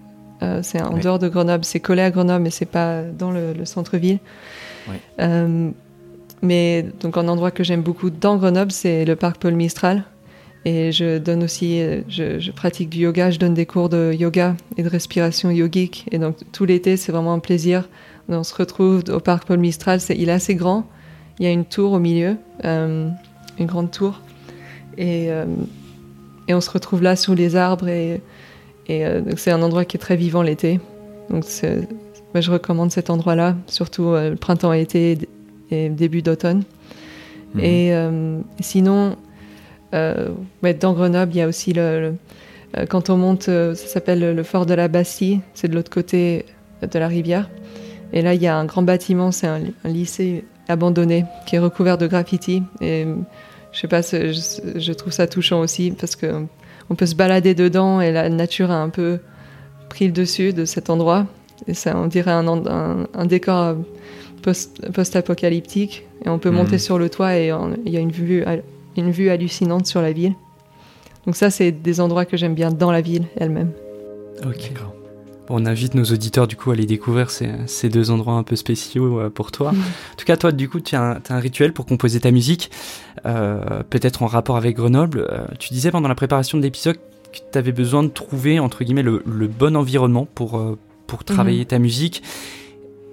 euh, 0.43 0.61
c'est 0.63 0.83
en 0.83 0.97
dehors 0.97 1.19
de 1.19 1.29
Grenoble, 1.29 1.65
c'est 1.65 1.81
collé 1.81 2.03
à 2.03 2.11
Grenoble, 2.11 2.43
mais 2.43 2.51
c'est 2.51 2.67
pas 2.67 3.03
dans 3.03 3.31
le, 3.31 3.65
centre-ville. 3.65 4.19
Euh, 5.21 5.71
mais 6.43 6.85
donc 7.01 7.17
un 7.17 7.29
endroit 7.29 7.53
que 7.53 7.63
j'aime 7.63 7.83
beaucoup 7.83 8.11
dans 8.11 8.37
Grenoble, 8.37 8.73
c'est 8.73 9.05
le 9.05 9.15
parc 9.15 9.41
Paul 9.41 9.55
Mistral. 9.55 10.05
Et 10.65 10.93
je 10.93 11.19
donne 11.19 11.45
aussi, 11.45 11.81
euh, 11.81 12.03
je, 12.09 12.51
pratique 12.51 12.89
du 12.89 13.01
yoga, 13.01 13.31
je 13.31 13.39
donne 13.39 13.55
des 13.55 13.67
cours 13.67 13.89
de 13.89 14.13
yoga 14.13 14.57
et 14.77 14.83
de 14.83 14.89
respiration 14.89 15.51
yogique. 15.51 16.07
Et 16.11 16.19
donc 16.19 16.37
tout 16.53 16.65
l'été, 16.65 16.97
c'est 16.97 17.13
vraiment 17.13 17.35
un 17.35 17.41
plaisir. 17.41 17.89
On 18.29 18.45
se 18.45 18.55
retrouve 18.55 19.05
au 19.13 19.21
parc 19.21 19.47
Paul 19.47 19.59
Mistral. 19.59 20.01
C'est, 20.01 20.17
il 20.17 20.29
est 20.29 20.33
assez 20.33 20.55
grand. 20.55 20.87
Il 21.39 21.47
y 21.47 21.49
a 21.49 21.53
une 21.53 21.65
tour 21.65 21.93
au 21.93 21.99
milieu, 21.99 22.37
une 22.63 23.17
grande 23.61 23.91
tour. 23.91 24.21
Et, 24.99 25.31
et 26.49 26.55
on 26.55 26.61
se 26.61 26.71
retrouve 26.71 27.03
là 27.03 27.17
sous 27.17 27.35
les 27.35 27.57
arbres 27.57 27.89
et 27.89 28.21
et 28.89 29.05
euh, 29.07 29.21
c'est 29.37 29.51
un 29.51 29.63
endroit 29.63 29.85
qui 29.85 29.97
est 29.97 30.01
très 30.01 30.17
vivant 30.17 30.43
l'été. 30.43 30.81
Donc 31.31 31.45
je 32.35 32.51
recommande 32.51 32.91
cet 32.91 33.11
endroit-là, 33.11 33.57
surtout 33.67 34.09
euh, 34.09 34.31
le 34.31 34.37
printemps, 34.37 34.73
été 34.73 35.19
et 35.71 35.89
début 35.89 36.23
d'automne. 36.23 36.65
Mhm. 37.55 37.61
Et 37.61 37.95
euh, 37.95 38.39
sinon, 38.61 39.17
dans 39.93 40.93
Grenoble, 40.93 41.33
il 41.33 41.39
y 41.39 41.43
a 41.43 41.49
aussi 41.49 41.73
le, 41.73 42.15
quand 42.89 43.11
on 43.11 43.17
monte, 43.17 43.45
ça 43.45 43.75
s'appelle 43.75 44.35
le, 44.35 44.43
fort 44.43 44.67
de 44.67 44.75
la 44.75 44.89
Bastille, 44.89 45.41
c'est 45.55 45.69
de 45.69 45.75
l'autre 45.75 45.91
côté 45.91 46.47
de 46.83 46.99
la 46.99 47.09
rivière. 47.09 47.49
Et 48.15 48.21
là, 48.21 48.35
il 48.35 48.43
y 48.43 48.47
a 48.47 48.57
un 48.57 48.65
grand 48.65 48.83
bâtiment, 48.83 49.33
c'est 49.33 49.47
un, 49.47 49.61
lycée 49.85 50.45
abandonné 50.69 51.25
qui 51.47 51.57
est 51.57 51.59
recouvert 51.59 51.99
de 51.99 52.07
graffiti. 52.07 52.63
Et 52.81 53.07
je 53.73 53.81
sais 53.81 53.89
pas, 53.89 54.03
je, 54.03 54.33
je, 54.77 54.93
trouve 54.93 55.13
ça 55.13 55.27
touchant 55.27 55.61
aussi 55.61 55.91
parce 55.93 56.15
que 56.17 56.45
on 56.91 56.95
peut 56.95 57.07
se 57.07 57.15
balader 57.15 57.55
dedans 57.55 58.01
et 58.01 58.13
la 58.13 58.29
nature 58.29 58.71
a 58.71 58.77
un 58.83 58.89
peu 58.91 59.19
pris 59.89 60.07
le 60.07 60.13
dessus 60.13 60.53
de 60.53 60.65
cet 60.65 60.91
endroit. 60.91 61.27
ça, 61.73 61.97
on 61.97 62.07
dirait 62.07 62.33
un, 62.33 62.47
un, 62.49 63.07
un 63.15 63.27
décor 63.27 63.77
post-apocalyptique. 64.43 66.05
et 66.25 66.29
on 66.29 66.39
peut 66.39 66.51
Mhm. 66.51 66.57
monter 66.57 66.79
sur 66.79 66.99
le 66.99 67.09
toit 67.09 67.37
et 67.37 67.51
il 67.87 67.93
y 67.93 67.97
a 67.97 68.01
une 68.01 68.13
vue, 68.13 68.45
une 68.97 69.11
vue 69.11 69.31
hallucinante 69.31 69.87
sur 69.87 70.03
la 70.03 70.13
ville. 70.13 70.35
Donc 71.27 71.37
ça, 71.37 71.51
c'est 71.51 71.71
des 71.73 72.01
endroits 72.01 72.25
que 72.25 72.37
j'aime 72.37 72.55
bien 72.55 72.71
dans 72.71 72.91
la 72.93 73.01
ville 73.01 73.25
elle-même. 73.37 73.71
Ok. 74.45 74.73
Bon, 74.75 74.92
on 75.53 75.67
invite 75.67 75.95
nos 75.95 76.05
auditeurs 76.05 76.47
du 76.47 76.57
coup 76.57 76.71
à 76.71 76.75
aller 76.75 76.87
découvrir 76.87 77.31
ces, 77.31 77.51
ces 77.67 77.89
deux 77.89 78.11
endroits 78.11 78.35
un 78.35 78.43
peu 78.43 78.57
spéciaux 78.57 79.21
euh, 79.21 79.31
pour 79.31 79.53
toi. 79.53 79.71
En 80.13 80.17
tout 80.17 80.25
cas, 80.25 80.37
toi, 80.37 80.53
du 80.53 80.69
coup, 80.69 80.81
tu 80.81 80.95
as, 80.97 81.21
un- 81.29 81.39
rituel 81.39 81.73
pour 81.73 81.87
composer 81.87 82.21
ta 82.21 82.31
musique, 82.31 82.71
euh, 83.27 83.83
peut-être 83.91 84.23
en 84.23 84.27
rapport 84.27 84.57
avec 84.57 84.77
Grenoble. 84.77 85.27
Euh, 85.31 85.47
tu 85.59 85.73
disais 85.73 85.91
pendant 85.91 86.09
la 86.09 86.15
préparation 86.15 86.59
de 86.59 86.63
l'épisode 86.63 86.97
que 86.97 87.39
tu 87.53 87.59
avais 87.59 87.73
besoin 87.73 88.03
de 88.03 88.09
trouver, 88.09 88.59
entre 88.59 88.85
guillemets, 88.85 89.03
le, 89.03 89.23
le 89.27 89.47
bon 89.49 89.77
environnement 89.77 90.27
pour, 90.35 90.63
pour 91.07 91.25
travailler 91.25 91.65
ta 91.65 91.79
musique. 91.79 92.23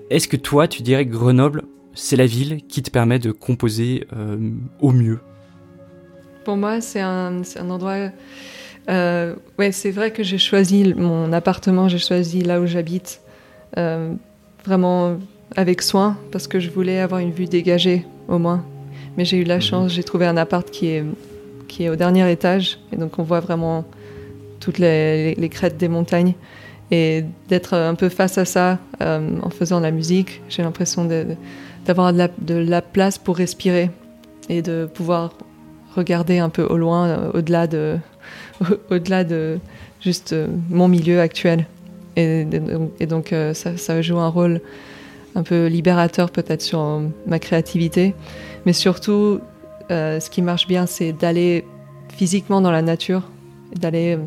Est-ce 0.10 0.28
que 0.28 0.38
toi, 0.38 0.68
tu 0.68 0.82
dirais 0.82 1.06
que 1.06 1.12
Grenoble, 1.12 1.64
c'est 1.94 2.16
la 2.18 2.26
ville 2.26 2.62
qui 2.68 2.84
te 2.84 2.92
permet 2.92 3.20
de 3.20 3.32
composer 3.32 4.06
au 4.82 4.92
mieux? 4.92 5.20
Pour 6.44 6.58
moi, 6.58 6.82
c'est 6.82 7.00
un, 7.02 7.44
c'est 7.44 7.60
un 7.60 7.70
endroit. 7.70 8.10
Euh, 8.90 9.36
ouais, 9.58 9.72
c'est 9.72 9.92
vrai 9.92 10.12
que 10.12 10.24
j'ai 10.24 10.38
choisi 10.38 10.94
mon 10.96 11.32
appartement, 11.34 11.88
j'ai 11.90 12.00
choisi 12.00 12.42
là 12.42 12.60
où 12.60 12.66
j'habite, 12.66 13.22
euh, 13.78 14.14
vraiment 14.66 15.18
avec 15.56 15.82
soin, 15.82 16.18
parce 16.32 16.48
que 16.48 16.60
je 16.60 16.70
voulais 16.70 17.00
avoir 17.00 17.20
une 17.22 17.32
vue 17.32 17.46
dégagée 17.46 18.06
au 18.28 18.38
moins. 18.40 18.64
Mais 19.18 19.26
j'ai 19.26 19.38
eu 19.38 19.44
la 19.44 19.56
Mhm. 19.58 19.62
chance, 19.62 19.92
j'ai 19.94 20.04
trouvé 20.04 20.26
un 20.26 20.38
appart 20.38 20.70
qui 20.70 20.88
est, 20.88 21.04
qui 21.68 21.84
est 21.84 21.90
au 21.90 21.96
dernier 21.96 22.30
étage, 22.32 22.80
et 22.92 22.96
donc 22.96 23.20
on 23.20 23.24
voit 23.24 23.40
vraiment 23.40 23.86
toutes 24.60 24.78
les, 24.80 25.34
les- 25.34 25.36
les 25.36 25.50
crêtes 25.50 25.78
des 25.78 25.88
montagnes. 25.88 26.34
Et 26.92 27.24
d'être 27.48 27.76
un 27.76 27.94
peu 27.94 28.10
face 28.10 28.40
à 28.40 28.46
ça 28.46 28.80
euh, 29.02 29.38
en 29.44 29.50
faisant 29.52 29.78
de 29.78 29.84
la 29.84 29.92
musique, 29.92 30.42
j'ai 30.50 30.64
l'impression 30.64 31.08
d'avoir 31.86 32.12
de 32.14 32.18
la, 32.18 32.30
de 32.40 32.56
la 32.56 32.82
place 32.82 33.20
pour 33.20 33.38
respirer 33.38 33.92
et 34.50 34.64
de 34.64 34.90
pouvoir 34.92 35.34
regarder 35.96 36.40
un 36.40 36.50
peu 36.50 36.64
au 36.64 36.78
loin, 36.78 37.08
euh, 37.08 37.32
au-delà 37.36 37.68
de, 37.68 37.98
au-delà 38.90 39.24
de 39.24 39.60
juste 40.02 40.34
euh, 40.34 40.48
mon 40.70 40.88
milieu 40.88 41.20
actuel. 41.20 41.66
Et, 42.16 42.44
donc 43.08 43.32
euh, 43.32 43.54
ça, 43.54 43.78
ça 43.78 44.02
joue 44.02 44.18
un 44.18 44.28
rôle 44.28 44.60
un 45.36 45.44
peu 45.44 45.68
libérateur 45.68 46.32
peut-être 46.32 46.62
sur 46.62 46.80
euh, 46.80 47.02
ma 47.28 47.40
créativité. 47.40 48.14
Mais 48.66 48.74
surtout, 48.74 49.40
ce 49.90 50.30
qui 50.30 50.42
marche 50.42 50.68
bien, 50.68 50.86
c'est 50.86 51.14
d'aller 51.14 51.66
physiquement 52.10 52.62
dans 52.62 52.72
la 52.72 52.82
nature, 52.82 53.24
d'aller 53.74 54.18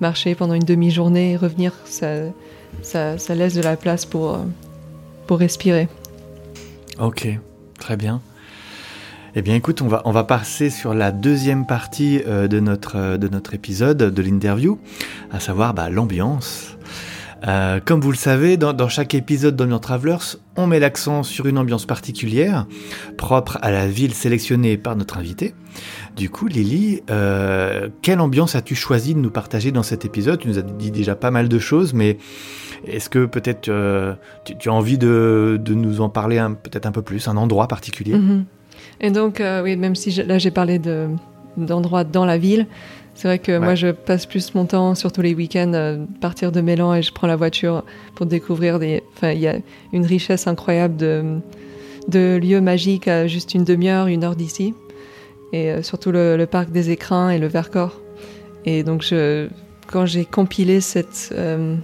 marcher 0.00 0.34
pendant 0.34 0.54
une 0.54 0.64
demi-journée 0.64 1.32
et 1.32 1.36
revenir. 1.36 1.72
Ça, 1.84 2.08
ça, 2.82 3.16
ça 3.16 3.34
laisse 3.34 3.54
de 3.54 3.62
la 3.62 3.76
place 3.76 4.04
pour, 4.04 4.38
pour 5.26 5.38
respirer. 5.38 5.88
Ok, 6.98 7.28
très 7.78 7.96
bien. 7.96 8.20
Eh 9.36 9.42
bien, 9.42 9.54
écoute, 9.54 9.80
on 9.80 9.86
va, 9.86 10.02
on 10.06 10.10
va 10.10 10.24
passer 10.24 10.70
sur 10.70 10.92
la 10.92 11.12
deuxième 11.12 11.64
partie 11.64 12.20
euh, 12.26 12.48
de, 12.48 12.58
notre, 12.58 12.96
euh, 12.96 13.16
de 13.16 13.28
notre 13.28 13.54
épisode, 13.54 13.98
de 13.98 14.22
l'interview, 14.22 14.80
à 15.30 15.38
savoir 15.38 15.72
bah, 15.72 15.88
l'ambiance. 15.88 16.76
Euh, 17.46 17.78
comme 17.82 18.00
vous 18.00 18.10
le 18.10 18.16
savez, 18.16 18.56
dans, 18.56 18.88
chaque 18.88 19.14
épisode 19.14 19.54
d'Ambient 19.54 19.78
Travelers, 19.78 20.36
on 20.56 20.66
met 20.66 20.80
l'accent 20.80 21.22
sur 21.22 21.46
une 21.46 21.58
ambiance 21.58 21.86
particulière, 21.86 22.66
propre 23.16 23.56
à 23.62 23.70
la 23.70 23.86
ville 23.86 24.14
sélectionnée 24.14 24.76
par 24.76 24.96
notre 24.96 25.16
invité. 25.16 25.54
Du 26.16 26.28
coup, 26.28 26.48
Lily, 26.48 27.02
quelle 28.02 28.20
ambiance 28.20 28.56
as-tu 28.56 28.74
choisi 28.74 29.14
de 29.14 29.20
nous 29.20 29.30
partager 29.30 29.70
dans 29.70 29.84
cet 29.84 30.04
épisode? 30.04 30.40
Tu 30.40 30.48
nous 30.48 30.58
as 30.58 30.62
dit 30.62 30.90
déjà 30.90 31.14
pas 31.14 31.30
mal 31.30 31.48
de 31.48 31.58
choses, 31.58 31.94
mais 31.94 32.18
est-ce 32.84 33.08
que 33.08 33.24
peut-être 33.24 33.72
tu, 34.44 34.56
tu 34.58 34.68
as 34.68 34.72
envie 34.72 34.98
de, 34.98 35.58
de 35.58 35.72
nous 35.72 36.02
en 36.02 36.10
parler 36.10 36.44
peut-être 36.62 36.84
un 36.84 36.92
peu 36.92 37.02
plus, 37.02 37.26
un 37.28 37.38
endroit 37.38 37.68
particulier? 37.68 38.16
Mhm. 38.16 38.44
Et 39.00 39.10
donc, 39.10 39.40
euh, 39.40 39.62
oui, 39.62 39.76
même 39.76 39.94
si 39.94 40.10
je- 40.10 40.22
là 40.22 40.38
j'ai 40.38 40.50
parlé 40.50 40.78
de, 40.78 41.08
d'endroits 41.56 42.04
dans 42.04 42.24
la 42.24 42.38
ville, 42.38 42.66
c'est 43.14 43.28
vrai 43.28 43.38
que 43.38 43.58
moi 43.58 43.74
je 43.74 43.88
passe 43.88 44.24
plus 44.26 44.54
mon 44.54 44.64
temps, 44.66 44.94
surtout 44.94 45.20
les 45.22 45.34
week-ends, 45.34 45.72
euh, 45.74 46.04
partir 46.20 46.52
de 46.52 46.60
Mélan 46.60 46.94
et 46.94 47.02
je 47.02 47.12
prends 47.12 47.26
la 47.26 47.36
voiture 47.36 47.82
pour 48.14 48.26
découvrir 48.26 48.78
des. 48.78 49.02
Enfin, 49.16 49.32
il 49.32 49.40
y 49.40 49.48
a 49.48 49.56
une 49.92 50.06
richesse 50.06 50.46
incroyable 50.46 50.96
de, 50.96 51.38
de 52.08 52.38
lieux 52.42 52.60
magiques 52.60 53.08
à 53.08 53.26
juste 53.26 53.54
une 53.54 53.64
demi-heure, 53.64 54.06
une 54.06 54.24
heure 54.24 54.36
d'ici. 54.36 54.74
Et 55.52 55.70
euh, 55.70 55.82
surtout 55.82 56.12
le, 56.12 56.36
le 56.36 56.46
parc 56.46 56.70
des 56.70 56.90
écrins 56.90 57.30
et 57.30 57.38
le 57.38 57.46
Vercors. 57.48 58.00
Et 58.64 58.82
donc, 58.84 59.02
je, 59.02 59.48
quand 59.86 60.06
j'ai 60.06 60.24
compilé 60.24 60.80
cette. 60.80 61.30
euh, 61.36 61.74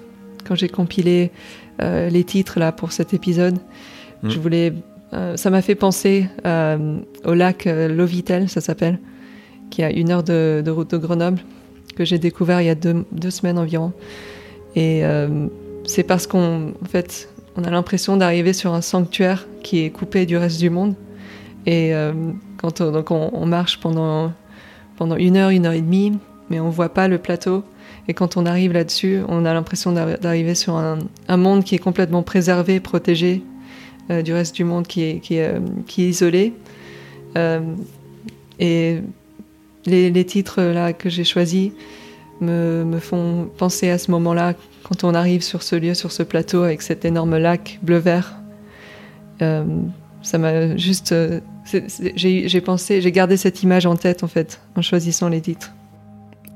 quand 0.46 0.54
j'ai 0.54 0.68
compilé 0.68 1.30
les 1.78 2.24
titres 2.24 2.58
là 2.58 2.72
pour 2.72 2.92
cet 2.92 3.12
épisode, 3.14 3.58
Mm. 4.22 4.30
je 4.30 4.38
voulais 4.38 4.72
euh, 5.12 5.36
ça 5.36 5.50
m'a 5.50 5.62
fait 5.62 5.74
penser 5.74 6.28
euh, 6.44 6.98
au 7.24 7.34
lac 7.34 7.66
euh, 7.66 7.88
Lovitel, 7.88 8.48
ça 8.48 8.60
s'appelle, 8.60 8.98
qui 9.70 9.82
a 9.82 9.90
une 9.90 10.10
heure 10.10 10.22
de, 10.22 10.62
route 10.68 10.90
de 10.90 10.96
Grenoble, 10.96 11.38
que 11.96 12.04
j'ai 12.04 12.18
découvert 12.18 12.60
il 12.60 12.66
y 12.66 12.70
a 12.70 12.74
deux, 12.74 13.04
deux 13.12 13.30
semaines 13.30 13.58
environ. 13.58 13.92
Et 14.74 15.02
c'est 15.84 16.02
parce 16.02 16.26
qu'on 16.26 16.74
en 16.82 16.84
fait, 16.86 17.30
on 17.56 17.64
a 17.64 17.70
l'impression 17.70 18.18
d'arriver 18.18 18.52
sur 18.52 18.74
un 18.74 18.82
sanctuaire 18.82 19.48
qui 19.62 19.82
est 19.82 19.90
coupé 19.90 20.26
du 20.26 20.36
reste 20.36 20.60
du 20.60 20.68
monde. 20.68 20.94
Et 21.64 21.92
quand 22.58 22.82
on, 22.82 22.92
donc 22.92 23.10
on, 23.10 23.46
marche 23.46 23.80
pendant, 23.80 24.34
pendant 24.98 25.16
une 25.16 25.38
heure, 25.38 25.48
une 25.48 25.64
heure 25.64 25.72
et 25.72 25.80
demie, 25.80 26.18
mais 26.50 26.60
on 26.60 26.68
voit 26.68 26.90
pas 26.90 27.08
le 27.08 27.16
plateau. 27.16 27.64
Et 28.06 28.12
quand 28.12 28.36
on 28.36 28.44
arrive 28.44 28.74
là-dessus, 28.74 29.20
on 29.28 29.46
a 29.46 29.54
l'impression 29.54 29.92
d'arri- 29.92 30.18
d'arriver 30.20 30.54
sur 30.54 30.76
un, 30.76 30.98
un 31.28 31.36
monde 31.38 31.64
qui 31.64 31.74
est 31.74 31.78
complètement 31.78 32.22
préservé, 32.22 32.78
protégé, 32.78 33.42
euh, 34.10 34.22
du 34.22 34.32
reste 34.32 34.54
du 34.54 34.64
monde 34.64 34.86
qui 34.86 35.02
est, 35.02 35.20
qui 35.20 35.36
est, 35.36 35.54
euh, 35.54 35.60
isolé. 35.98 36.52
Euh, 37.36 37.60
et 38.58 38.98
les, 39.84 40.10
les 40.10 40.24
titres 40.24 40.62
là 40.62 40.92
que 40.92 41.08
j'ai 41.10 41.24
choisis 41.24 41.72
me, 42.40 42.84
me 42.84 42.98
font 42.98 43.48
penser 43.58 43.90
à 43.90 43.98
ce 43.98 44.10
moment-là, 44.12 44.54
quand 44.84 45.04
on 45.04 45.14
arrive 45.14 45.42
sur 45.42 45.62
ce 45.62 45.76
lieu, 45.76 45.94
sur 45.94 46.12
ce 46.12 46.22
plateau, 46.22 46.62
avec 46.62 46.82
cet 46.82 47.04
énorme 47.04 47.36
lac 47.36 47.78
bleu-vert. 47.82 48.36
Ça 49.38 50.38
m'a 50.38 50.76
juste. 50.76 51.14
j'ai 52.16 52.60
pensé, 52.62 53.00
j'ai 53.00 53.12
gardé 53.12 53.36
cette 53.36 53.62
image 53.62 53.86
en 53.86 53.96
tête 53.96 54.24
en 54.24 54.28
fait, 54.28 54.60
en 54.74 54.82
choisissant 54.82 55.28
les 55.28 55.40
titres. 55.40 55.75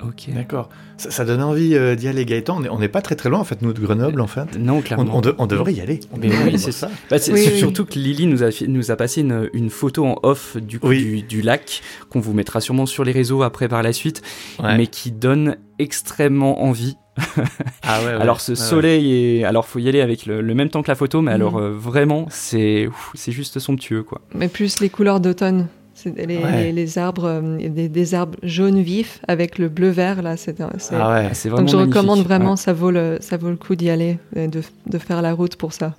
Ok. 0.06 0.32
D'accord. 0.34 0.68
Ça, 0.96 1.10
ça 1.10 1.24
donne 1.24 1.42
envie 1.42 1.74
euh, 1.74 1.94
d'y 1.94 2.08
aller, 2.08 2.24
Gaëtan. 2.24 2.56
On 2.58 2.64
est- 2.64 2.68
On 2.68 2.78
n'est 2.78 2.88
pas 2.88 3.02
très 3.02 3.16
très 3.16 3.28
loin, 3.28 3.38
en 3.38 3.44
fait, 3.44 3.62
nous, 3.62 3.72
de 3.72 3.80
Grenoble, 3.80 4.20
en 4.20 4.26
fait. 4.26 4.58
Non, 4.58 4.76
On, 4.78 4.80
clairement. 4.80 5.10
on 5.16 5.20
de- 5.20 5.34
on 5.38 5.46
devrait 5.46 5.72
y 5.74 5.80
aller. 5.80 6.00
On 6.12 6.18
Mais 6.18 6.28
devrait 6.28 6.52
oui, 6.52 6.58
c'est 6.58 6.72
ça. 6.72 6.90
Bah, 7.10 7.16
Oui, 7.28 7.32
oui. 7.34 7.58
surtout 7.58 7.84
que 7.84 7.94
Lily 7.98 8.26
nous 8.26 8.42
a, 8.42 8.48
nous 8.66 8.90
a 8.90 8.96
passé 8.96 9.20
une, 9.22 9.48
une 9.52 9.70
photo 9.70 10.06
en 10.06 10.18
off 10.22 10.56
du, 10.56 10.78
coup, 10.80 10.88
Oui. 10.88 11.02
du, 11.04 11.22
du 11.22 11.42
lac 11.42 11.82
qu'on 12.10 12.20
vous 12.20 12.32
mettra 12.34 12.60
sûrement 12.60 12.86
sur 12.86 13.04
les 13.04 13.12
réseaux 13.12 13.42
après 13.42 13.68
par 13.68 13.82
la 13.82 13.92
suite, 13.92 14.22
Ouais. 14.62 14.76
mais 14.76 14.86
qui 14.86 15.10
donne 15.10 15.56
extrêmement 15.78 16.62
envie. 16.62 16.96
Ah 17.82 18.00
ouais, 18.00 18.06
ouais. 18.06 18.12
alors 18.20 18.40
ce 18.40 18.52
Ouais, 18.52 18.58
ouais. 18.58 18.64
soleil 18.64 19.12
est, 19.40 19.44
alors 19.44 19.66
faut 19.66 19.78
y 19.78 19.88
aller 19.88 20.00
avec 20.00 20.26
le, 20.26 20.40
le 20.40 20.54
même 20.54 20.70
temps 20.70 20.82
que 20.82 20.88
la 20.90 20.94
photo, 20.94 21.20
mais 21.20 21.30
Mhm. 21.32 21.34
alors 21.34 21.58
euh, 21.58 21.70
vraiment 21.72 22.26
c'est 22.30 22.88
c'est 23.14 23.32
juste 23.32 23.58
somptueux 23.58 24.02
quoi. 24.02 24.20
Mais 24.34 24.48
plus 24.48 24.80
les 24.80 24.88
couleurs 24.88 25.20
d'automne. 25.20 25.66
C'est 26.02 26.26
les, 26.26 26.38
Ouais. 26.38 26.62
les- 26.64 26.72
les 26.72 26.98
arbres, 26.98 27.24
euh, 27.26 27.68
des, 27.68 27.88
des 27.88 28.14
arbres 28.14 28.38
jaunes 28.42 28.80
vifs 28.80 29.20
avec 29.28 29.58
le 29.58 29.68
bleu-vert 29.68 30.22
là. 30.22 30.36
C'est 30.36 30.56
c'est- 30.78 30.94
Ah 30.94 31.10
ouais. 31.10 31.30
C'est 31.34 31.48
vraiment 31.48 31.62
Donc 31.64 31.70
je 31.70 31.76
magnifique. 31.76 31.94
recommande 31.96 32.24
vraiment, 32.24 32.50
Ouais. 32.52 32.56
ça, 32.56 32.72
vaut 32.72 32.90
le, 32.90 33.18
ça 33.20 33.36
vaut 33.36 33.50
le 33.50 33.56
coup 33.56 33.74
d'y 33.76 33.90
aller, 33.90 34.18
et 34.34 34.48
de, 34.48 34.62
de 34.86 34.98
faire 34.98 35.20
la 35.22 35.32
route 35.34 35.56
pour 35.56 35.72
ça. 35.72 35.94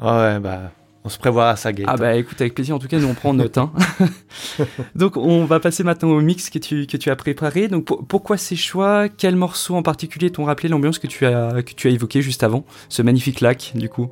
Ah 0.00 0.18
ouais, 0.34 0.40
bah, 0.40 0.72
on 1.04 1.08
se 1.10 1.18
prévoit 1.18 1.50
à 1.50 1.56
ça. 1.56 1.70
Ah 1.86 1.96
bah 1.96 2.14
écoute 2.16 2.40
avec 2.40 2.54
plaisir 2.54 2.74
en 2.74 2.78
tout 2.78 2.88
cas 2.88 2.98
nous 2.98 3.08
on 3.08 3.14
prend 3.14 3.32
note. 3.34 3.56
hein. 3.58 3.70
Donc 4.94 5.16
on 5.16 5.44
va 5.44 5.60
passer 5.60 5.82
maintenant 5.82 6.08
au 6.10 6.20
mix 6.20 6.50
que 6.50 6.58
tu, 6.58 6.86
que 6.86 6.96
tu 6.96 7.10
as 7.10 7.16
préparé. 7.16 7.68
Donc 7.68 7.84
pour- 7.86 8.06
pourquoi 8.06 8.36
ces 8.36 8.56
choix? 8.56 9.08
Quels 9.08 9.36
morceaux 9.36 9.74
en 9.76 9.82
particulier 9.82 10.30
t'ont 10.30 10.44
rappelé 10.44 10.68
l'ambiance 10.68 10.98
que 10.98 11.06
tu 11.06 11.26
as 11.26 11.62
que 11.62 11.72
tu 11.74 11.88
as 11.88 11.90
évoqué 11.90 12.22
juste 12.22 12.42
avant? 12.42 12.64
Ce 12.88 13.02
magnifique 13.02 13.40
lac 13.40 13.72
du 13.74 13.88
coup. 13.88 14.08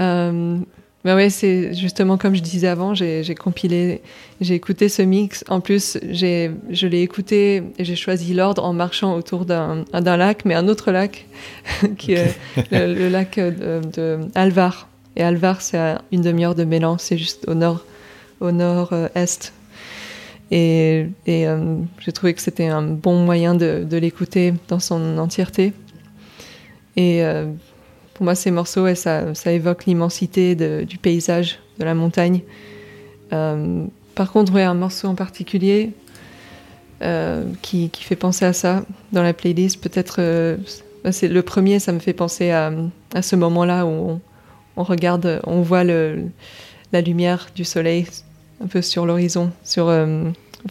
Euh, 0.00 0.58
bah 1.06 1.14
ouais, 1.14 1.30
c'est 1.30 1.72
justement 1.72 2.18
comme 2.18 2.34
je 2.34 2.42
disais 2.42 2.66
avant, 2.66 2.92
j'ai 2.92 3.34
compilé, 3.36 4.02
j'ai 4.40 4.54
écouté 4.54 4.88
ce 4.88 5.02
mix. 5.02 5.44
En 5.48 5.60
plus, 5.60 5.98
je 6.02 6.86
l'ai 6.88 7.00
écouté 7.00 7.62
et 7.78 7.84
j'ai 7.84 7.94
choisi 7.94 8.34
l'ordre 8.34 8.64
en 8.64 8.72
marchant 8.72 9.14
autour 9.14 9.44
d'un 9.44 9.84
lac, 9.94 10.44
mais 10.44 10.54
un 10.54 10.66
autre 10.66 10.90
lac, 10.90 11.24
qui 11.96 12.14
est 12.14 12.36
le, 12.72 12.92
le 12.92 13.08
lac 13.08 13.38
de, 13.38 13.80
de 13.94 14.18
Alvar. 14.34 14.88
Et 15.14 15.22
Alvar, 15.22 15.62
c'est 15.62 15.78
à 15.78 16.02
une 16.10 16.22
demi-heure 16.22 16.56
de 16.56 16.64
Mélan, 16.64 16.98
c'est 16.98 17.16
juste 17.16 17.46
au 17.46 17.54
nord, 17.54 17.84
au 18.40 18.50
nord-est. 18.50 19.52
Et, 20.50 21.06
et 21.26 21.46
euh, 21.46 21.76
j'ai 22.00 22.10
trouvé 22.10 22.34
que 22.34 22.40
c'était 22.40 22.66
un 22.66 22.82
bon 22.82 23.20
moyen 23.20 23.54
de, 23.54 23.86
de 23.88 23.96
l'écouter 23.96 24.54
dans 24.66 24.80
son 24.80 25.18
entièreté. 25.18 25.72
Et 26.96 27.22
euh, 27.22 27.46
pour 28.16 28.24
moi, 28.24 28.34
ces 28.34 28.50
morceaux, 28.50 28.86
ça, 28.94 29.34
évoque 29.44 29.84
l'immensité 29.84 30.54
du 30.54 30.96
paysage, 30.96 31.58
de 31.78 31.84
la 31.84 31.92
montagne. 31.92 32.40
Euh, 33.34 33.84
par 34.14 34.32
contre, 34.32 34.54
ouais, 34.54 34.62
un 34.62 34.72
morceau 34.72 35.08
en 35.08 35.14
particulier 35.14 35.90
euh, 37.02 37.44
qui, 37.60 37.90
fait 37.92 38.16
penser 38.16 38.46
à 38.46 38.54
ça 38.54 38.86
dans 39.12 39.22
la 39.22 39.34
playlist, 39.34 39.82
peut-être, 39.82 40.16
euh, 40.20 40.56
bah, 41.04 41.12
c'est 41.12 41.28
le 41.28 41.42
premier, 41.42 41.78
ça 41.78 41.92
me 41.92 41.98
fait 41.98 42.14
penser 42.14 42.50
à, 42.52 42.72
ce 43.20 43.36
moment-là 43.36 43.84
où 43.84 44.18
on, 44.78 44.82
regarde, 44.82 45.42
on 45.44 45.60
voit 45.60 45.84
la 45.84 47.00
lumière 47.02 47.48
du 47.54 47.64
soleil 47.64 48.06
un 48.64 48.66
peu 48.66 48.80
sur 48.80 49.04
l'horizon, 49.04 49.52
sur 49.62 49.94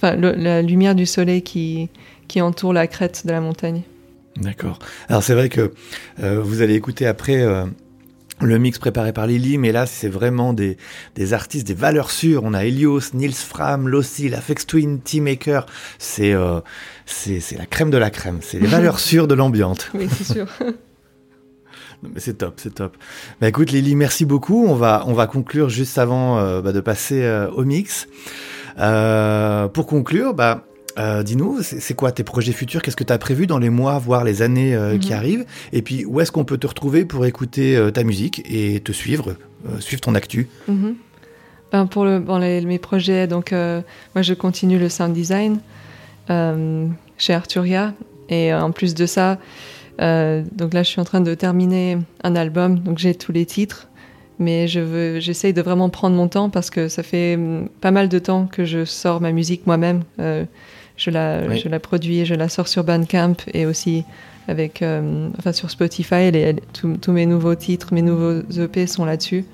la 0.02 0.62
lumière 0.64 0.96
du 0.96 1.06
soleil 1.06 1.44
qui 1.44 1.90
entoure 2.42 2.74
la 2.74 2.88
crête 2.88 3.28
de 3.28 3.32
la 3.32 3.40
montagne. 3.40 3.84
D'accord. 4.38 4.80
Alors 5.08 5.24
c'est 5.24 5.34
vrai 5.34 5.50
que 5.50 5.72
euh, 6.22 6.42
vous 6.42 6.62
allez 6.62 6.76
écouter 6.76 7.08
après 7.08 7.42
euh, 7.42 7.66
le 8.42 8.58
mix 8.60 8.80
préparé 8.80 9.14
par 9.14 9.28
Lily, 9.28 9.58
mais 9.58 9.72
là 9.72 9.86
c'est 9.86 10.10
vraiment 10.10 10.52
des, 10.52 10.78
des 11.16 11.34
artistes, 11.34 11.66
des 11.66 11.74
valeurs 11.74 12.12
sûres. 12.12 12.42
On 12.44 12.54
a 12.54 12.66
Helios, 12.66 13.14
Nils 13.14 13.34
Fram, 13.34 13.88
Lossi, 13.88 14.34
Afex 14.34 14.66
Twin, 14.66 15.00
Teamaker. 15.00 15.66
C'est 16.00 16.34
euh, 16.34 16.60
la 17.58 17.66
crème 17.66 17.92
de 17.92 17.98
la 17.98 18.10
crème. 18.10 18.40
C'est 18.42 18.60
les 18.60 18.68
valeurs 18.68 19.00
sûres 19.00 19.28
de 19.28 19.36
l'ambiance. 19.36 19.90
Oui, 19.94 20.08
c'est 20.12 20.34
sûr. 20.34 20.48
Mais 22.04 22.20
c'est 22.20 22.34
top, 22.34 22.56
c'est 22.58 22.76
top. 22.76 22.98
Bah 23.40 23.48
écoute 23.48 23.72
Lily, 23.72 23.96
merci 23.96 24.26
beaucoup. 24.26 24.66
On 24.68 24.76
va 24.76 25.06
on 25.08 25.14
va 25.14 25.28
conclure 25.28 25.70
juste 25.70 25.98
avant 25.98 26.38
euh, 26.38 26.62
bah, 26.62 26.74
de 26.74 26.82
passer 26.82 27.48
au 27.56 27.64
mix. 27.64 28.08
Pour 28.76 29.88
conclure, 29.88 30.34
bah 30.34 30.66
euh, 30.98 31.24
dis-nous, 31.24 31.62
c'est 31.62 31.94
quoi 31.94 32.12
tes 32.12 32.24
projets 32.24 32.52
futurs? 32.54 32.82
Qu'est-ce 32.82 32.96
que 32.96 33.04
tu 33.04 33.14
as 33.14 33.18
prévu 33.18 33.48
dans 33.48 33.58
les 33.60 33.70
mois, 33.70 34.00
voire 34.00 34.24
les 34.24 34.42
années 34.42 34.76
euh, 34.76 34.98
qui 34.98 35.10
Mhm. 35.12 35.18
arrivent? 35.18 35.46
Et 35.74 35.82
puis, 35.82 36.06
où 36.06 36.20
est-ce 36.22 36.32
qu'on 36.32 36.46
peut 36.46 36.58
te 36.58 36.68
retrouver 36.68 37.06
pour 37.06 37.26
écouter 37.26 37.76
euh, 37.76 37.92
ta 37.92 38.04
musique 38.04 38.42
et 38.50 38.80
te 38.80 38.92
suivre, 38.92 39.36
suivre 39.80 40.02
ton 40.02 40.16
actu? 40.16 40.48
Mhm. 40.68 40.96
Ben, 41.72 41.86
pour 41.88 42.06
le, 42.06 42.20
bon, 42.20 42.38
les- 42.38 42.62
mes 42.62 42.80
projets, 42.80 43.28
donc 43.28 43.52
moi 43.52 44.22
je 44.22 44.34
continue 44.36 44.78
le 44.80 44.88
sound 44.88 45.14
design 45.14 45.60
chez 47.18 47.34
Arturia 47.34 47.94
et 48.30 48.54
en 48.54 48.72
plus 48.72 48.94
de 48.94 49.06
ça, 49.06 49.38
donc 50.00 50.74
là 50.74 50.84
je 50.84 50.90
suis 50.90 51.02
en 51.02 51.06
train 51.06 51.22
de 51.22 51.34
terminer 51.34 51.98
un 52.24 52.36
album, 52.36 52.80
donc 52.80 52.98
j'ai 53.00 53.16
tous 53.16 53.32
les 53.32 53.46
titres, 53.46 53.88
mais 54.40 54.68
je 54.68 54.80
veux, 54.80 55.20
j'essaye 55.20 55.54
de 55.54 55.62
vraiment 55.62 55.90
prendre 55.90 56.16
mon 56.16 56.28
temps 56.28 56.50
parce 56.50 56.70
que 56.70 56.88
ça 56.88 57.04
fait 57.04 57.36
hum, 57.36 57.70
pas 57.82 57.92
mal 57.92 58.10
de 58.10 58.20
temps 58.20 58.48
que 58.48 58.66
je 58.66 58.86
sors 58.86 59.22
ma 59.22 59.32
musique 59.32 59.66
moi-même. 59.66 60.04
Euh, 60.20 60.44
je 60.98 61.10
la, 61.10 61.42
Oui. 61.48 61.60
je 61.60 61.70
la 61.70 61.80
produis, 61.80 62.26
je 62.26 62.36
la 62.36 62.50
sors 62.50 62.68
sur 62.68 62.84
Bandcamp 62.84 63.36
et 63.54 63.66
aussi 63.66 64.04
avec, 64.48 64.82
euh, 64.82 65.30
enfin 65.40 65.52
sur 65.54 65.70
Spotify. 65.72 66.32
tous- 66.74 67.12
mes 67.12 67.26
nouveaux 67.26 67.56
titres, 67.56 67.94
mes 67.94 68.02
nouveaux 68.02 68.42
EP 68.58 68.88
sont 68.88 69.06
là-dessus 69.06 69.46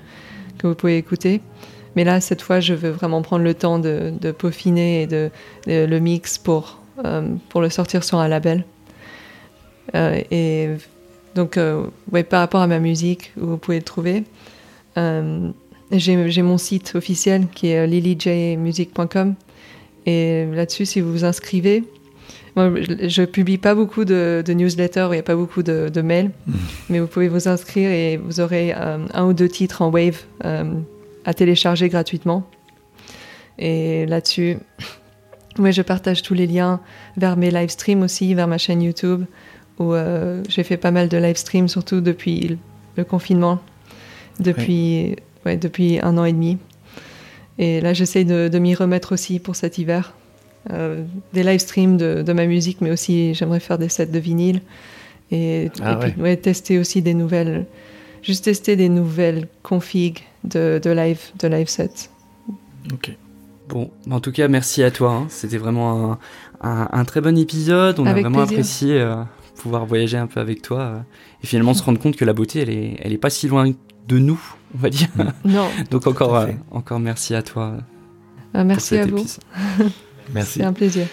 que 0.58 0.66
vous 0.66 0.74
pouvez 0.74 0.96
écouter. 0.98 1.40
Mais 1.96 2.04
là, 2.04 2.20
cette 2.20 2.40
fois, 2.42 2.60
je 2.60 2.74
veux 2.74 2.90
vraiment 2.90 3.22
prendre 3.22 3.44
le 3.44 3.54
temps 3.54 3.78
de, 3.78 4.12
de 4.20 4.30
peaufiner 4.32 5.02
et 5.02 5.06
de, 5.06 5.30
de 5.66 5.84
le 5.84 5.98
mix 6.00 6.38
pour, 6.38 6.78
euh, 7.04 7.26
pour 7.48 7.60
le 7.60 7.68
sortir 7.70 8.02
sur 8.04 8.18
un 8.18 8.28
label. 8.28 8.64
Euh, 9.94 10.20
et 10.30 10.68
donc, 11.34 11.58
ouais, 12.12 12.22
par 12.22 12.40
rapport 12.40 12.60
à 12.60 12.66
ma 12.66 12.78
musique, 12.78 13.32
vous 13.36 13.56
pouvez 13.58 13.78
le 13.78 13.82
trouver, 13.84 14.24
j'ai 14.96 16.42
mon 16.42 16.58
site 16.58 16.92
officiel 16.94 17.46
qui 17.54 17.68
est 17.68 17.86
lilyjmusic.com. 17.86 19.34
Et 20.06 20.46
là-dessus, 20.46 20.86
si 20.86 21.00
vous 21.00 21.12
vous 21.12 21.24
inscrivez, 21.24 21.84
moi, 22.56 22.70
je, 22.76 23.08
je 23.08 23.22
publie 23.22 23.56
pas 23.58 23.74
beaucoup 23.74 24.04
de, 24.04 24.42
de 24.44 24.52
newsletters, 24.52 25.06
il 25.10 25.12
n'y 25.12 25.18
a 25.18 25.22
pas 25.22 25.36
beaucoup 25.36 25.62
de, 25.62 25.88
de 25.88 26.00
mails, 26.02 26.30
mais 26.90 27.00
vous 27.00 27.06
pouvez 27.06 27.28
vous 27.28 27.48
inscrire 27.48 27.90
et 27.90 28.18
vous 28.18 28.40
aurez 28.40 28.74
euh, 28.76 28.98
un 29.14 29.24
ou 29.24 29.32
deux 29.32 29.48
titres 29.48 29.80
en 29.80 29.90
Wave 29.90 30.20
euh, 30.44 30.64
à 31.24 31.34
télécharger 31.34 31.88
gratuitement. 31.88 32.46
Et 33.58 34.06
là-dessus, 34.06 34.58
ouais, 35.58 35.72
je 35.72 35.82
partage 35.82 36.22
tous 36.22 36.34
les 36.34 36.46
liens 36.46 36.80
vers 37.16 37.36
mes 37.36 37.50
live 37.50 37.70
streams 37.70 38.02
aussi, 38.02 38.34
vers 38.34 38.48
ma 38.48 38.58
chaîne 38.58 38.82
YouTube, 38.82 39.24
où 39.78 39.94
euh, 39.94 40.42
j'ai 40.48 40.62
fait 40.64 40.76
pas 40.76 40.90
mal 40.90 41.08
de 41.08 41.16
live 41.16 41.36
streams, 41.36 41.68
surtout 41.68 42.00
depuis 42.00 42.58
le- 42.96 43.04
confinement, 43.04 43.60
depuis, 44.40 45.16
ouais, 45.46 45.56
depuis 45.56 46.00
un 46.02 46.18
an 46.18 46.24
et 46.26 46.32
demi. 46.32 46.58
Et 47.58 47.80
là, 47.80 47.92
j'essaye 47.92 48.24
de, 48.24 48.48
de 48.48 48.58
m'y 48.58 48.74
remettre 48.74 49.12
aussi 49.12 49.38
pour 49.38 49.56
cet 49.56 49.78
hiver. 49.78 50.14
Euh, 50.70 51.02
des 51.32 51.42
live 51.42 51.58
streams 51.60 51.96
de, 51.96 52.22
de 52.22 52.32
ma 52.32 52.46
musique, 52.46 52.80
mais 52.80 52.90
aussi 52.90 53.34
j'aimerais 53.34 53.60
faire 53.60 53.78
des 53.78 53.88
sets 53.88 54.06
de 54.06 54.18
vinyle. 54.18 54.62
Et, 55.30 55.70
Ah 55.82 55.92
et 55.92 56.10
puis, 56.12 56.22
ouais, 56.22 56.36
tester 56.36 56.78
aussi 56.78 57.02
des 57.02 57.14
nouvelles, 57.14 57.66
juste 58.22 58.44
tester 58.44 58.76
des 58.76 58.88
nouvelles 58.88 59.48
configs 59.62 60.20
de, 60.44 60.80
de 60.82 60.90
live, 60.90 61.20
de 61.38 61.48
live 61.48 61.68
sets. 61.68 62.08
Ok. 62.92 63.10
Bon, 63.68 63.90
en 64.10 64.20
tout 64.20 64.32
cas, 64.32 64.48
merci 64.48 64.82
à 64.82 64.90
toi. 64.90 65.12
hein. 65.12 65.26
C'était 65.30 65.56
vraiment 65.58 66.12
un, 66.12 66.18
un- 66.62 66.88
un 66.92 67.04
très 67.04 67.20
bon 67.20 67.36
épisode. 67.38 67.98
On 67.98 68.06
Avec 68.06 68.24
a 68.24 68.28
vraiment 68.28 68.46
plaisir. 68.46 68.58
apprécié 68.58 69.00
euh, 69.00 69.14
pouvoir 69.56 69.86
voyager 69.86 70.16
un 70.18 70.26
peu 70.26 70.40
avec 70.40 70.62
toi 70.62 70.78
euh, 70.80 70.98
et 71.42 71.46
finalement 71.46 71.72
se 71.74 71.82
rendre 71.82 71.98
compte 71.98 72.16
que 72.16 72.24
la 72.24 72.32
beauté, 72.34 72.60
elle 72.60 72.70
est, 72.70 72.96
elle 73.00 73.12
est 73.12 73.18
pas 73.18 73.30
si 73.30 73.48
loin 73.48 73.72
de 74.08 74.18
nous, 74.18 74.40
on 74.74 74.78
va 74.78 74.90
dire. 74.90 75.08
Non, 75.44 75.68
Donc 75.90 76.06
encore, 76.06 76.36
euh, 76.36 76.48
encore 76.70 76.98
merci 77.00 77.34
à 77.34 77.42
toi. 77.42 77.74
bah, 78.52 78.60
pour 78.60 78.64
merci 78.64 78.96
à 78.98 79.06
vous. 79.06 79.24
Merci. 80.34 80.60
C'est 80.60 80.64
un 80.64 80.72
plaisir. 80.72 81.06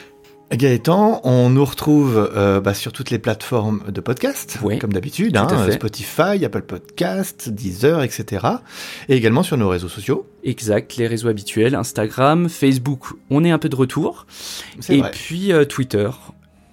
Gaëtan, 0.51 1.21
on 1.23 1.49
nous 1.49 1.65
retrouve 1.65 2.31
euh, 2.35 2.59
bah, 2.61 2.73
sur 2.73 2.91
toutes 2.93 3.09
les 3.11 3.19
plateformes 3.19 3.81
de 3.91 4.01
podcast, 4.01 4.57
Oui. 4.63 4.79
comme 4.79 4.93
d'habitude, 4.93 5.35
hein. 5.37 5.47
Spotify, 5.71 6.43
Apple 6.43 6.61
Podcasts, 6.63 7.49
Deezer, 7.49 8.01
etc. 8.01 8.45
Et 9.09 9.15
également 9.15 9.43
sur 9.43 9.57
nos 9.57 9.67
réseaux 9.69 9.89
sociaux. 9.89 10.25
Exact, 10.43 10.95
les 10.97 11.05
réseaux 11.07 11.27
habituels, 11.27 11.75
Instagram, 11.75 12.49
Facebook, 12.49 13.09
on 13.29 13.43
est 13.43 13.51
un 13.51 13.59
peu 13.59 13.69
de 13.69 13.75
retour. 13.75 14.25
C'est 14.79 14.95
Et 14.97 15.01
vrai. 15.01 15.11
puis 15.11 15.51
euh, 15.51 15.65
Twitter. 15.65 16.09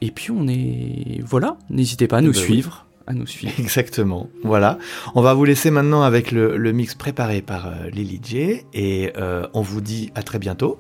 Et 0.01 0.11
puis 0.11 0.31
on 0.31 0.47
est... 0.49 1.21
Voilà, 1.25 1.57
n'hésitez 1.69 2.07
pas 2.07 2.19
à 2.19 2.21
nous 2.23 2.33
Ben 2.33 2.41
oui. 2.49 2.65
À 3.07 3.13
nous 3.13 3.27
suivre. 3.27 3.53
Exactement. 3.59 4.29
Voilà. 4.43 4.79
On 5.15 5.23
va 5.23 5.35
vous 5.35 5.45
laisser 5.45 5.71
maintenant 5.71 6.03
avec 6.03 6.33
le, 6.33 6.57
le 6.57 6.73
mix 6.73 6.95
préparé 6.95 7.41
par 7.43 7.67
euh, 7.67 7.91
Lily 7.91 8.21
J. 8.23 8.63
Et 8.75 9.13
euh, 9.17 9.47
on 9.55 9.63
vous 9.63 9.81
dit 9.81 10.11
à 10.15 10.23
très 10.23 10.39
bientôt 10.39 10.79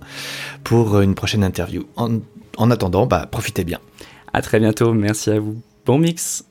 pour 0.64 1.00
une 1.00 1.14
prochaine 1.14 1.44
interview. 1.44 1.84
En, 1.96 2.18
en 2.56 2.70
attendant, 2.70 3.06
bah, 3.06 3.26
profitez 3.30 3.64
bien. 3.64 3.78
À 4.32 4.42
très 4.42 4.58
bientôt, 4.58 4.92
merci 4.92 5.30
à 5.30 5.38
vous. 5.38 5.60
Bon 5.84 5.98
mix 5.98 6.44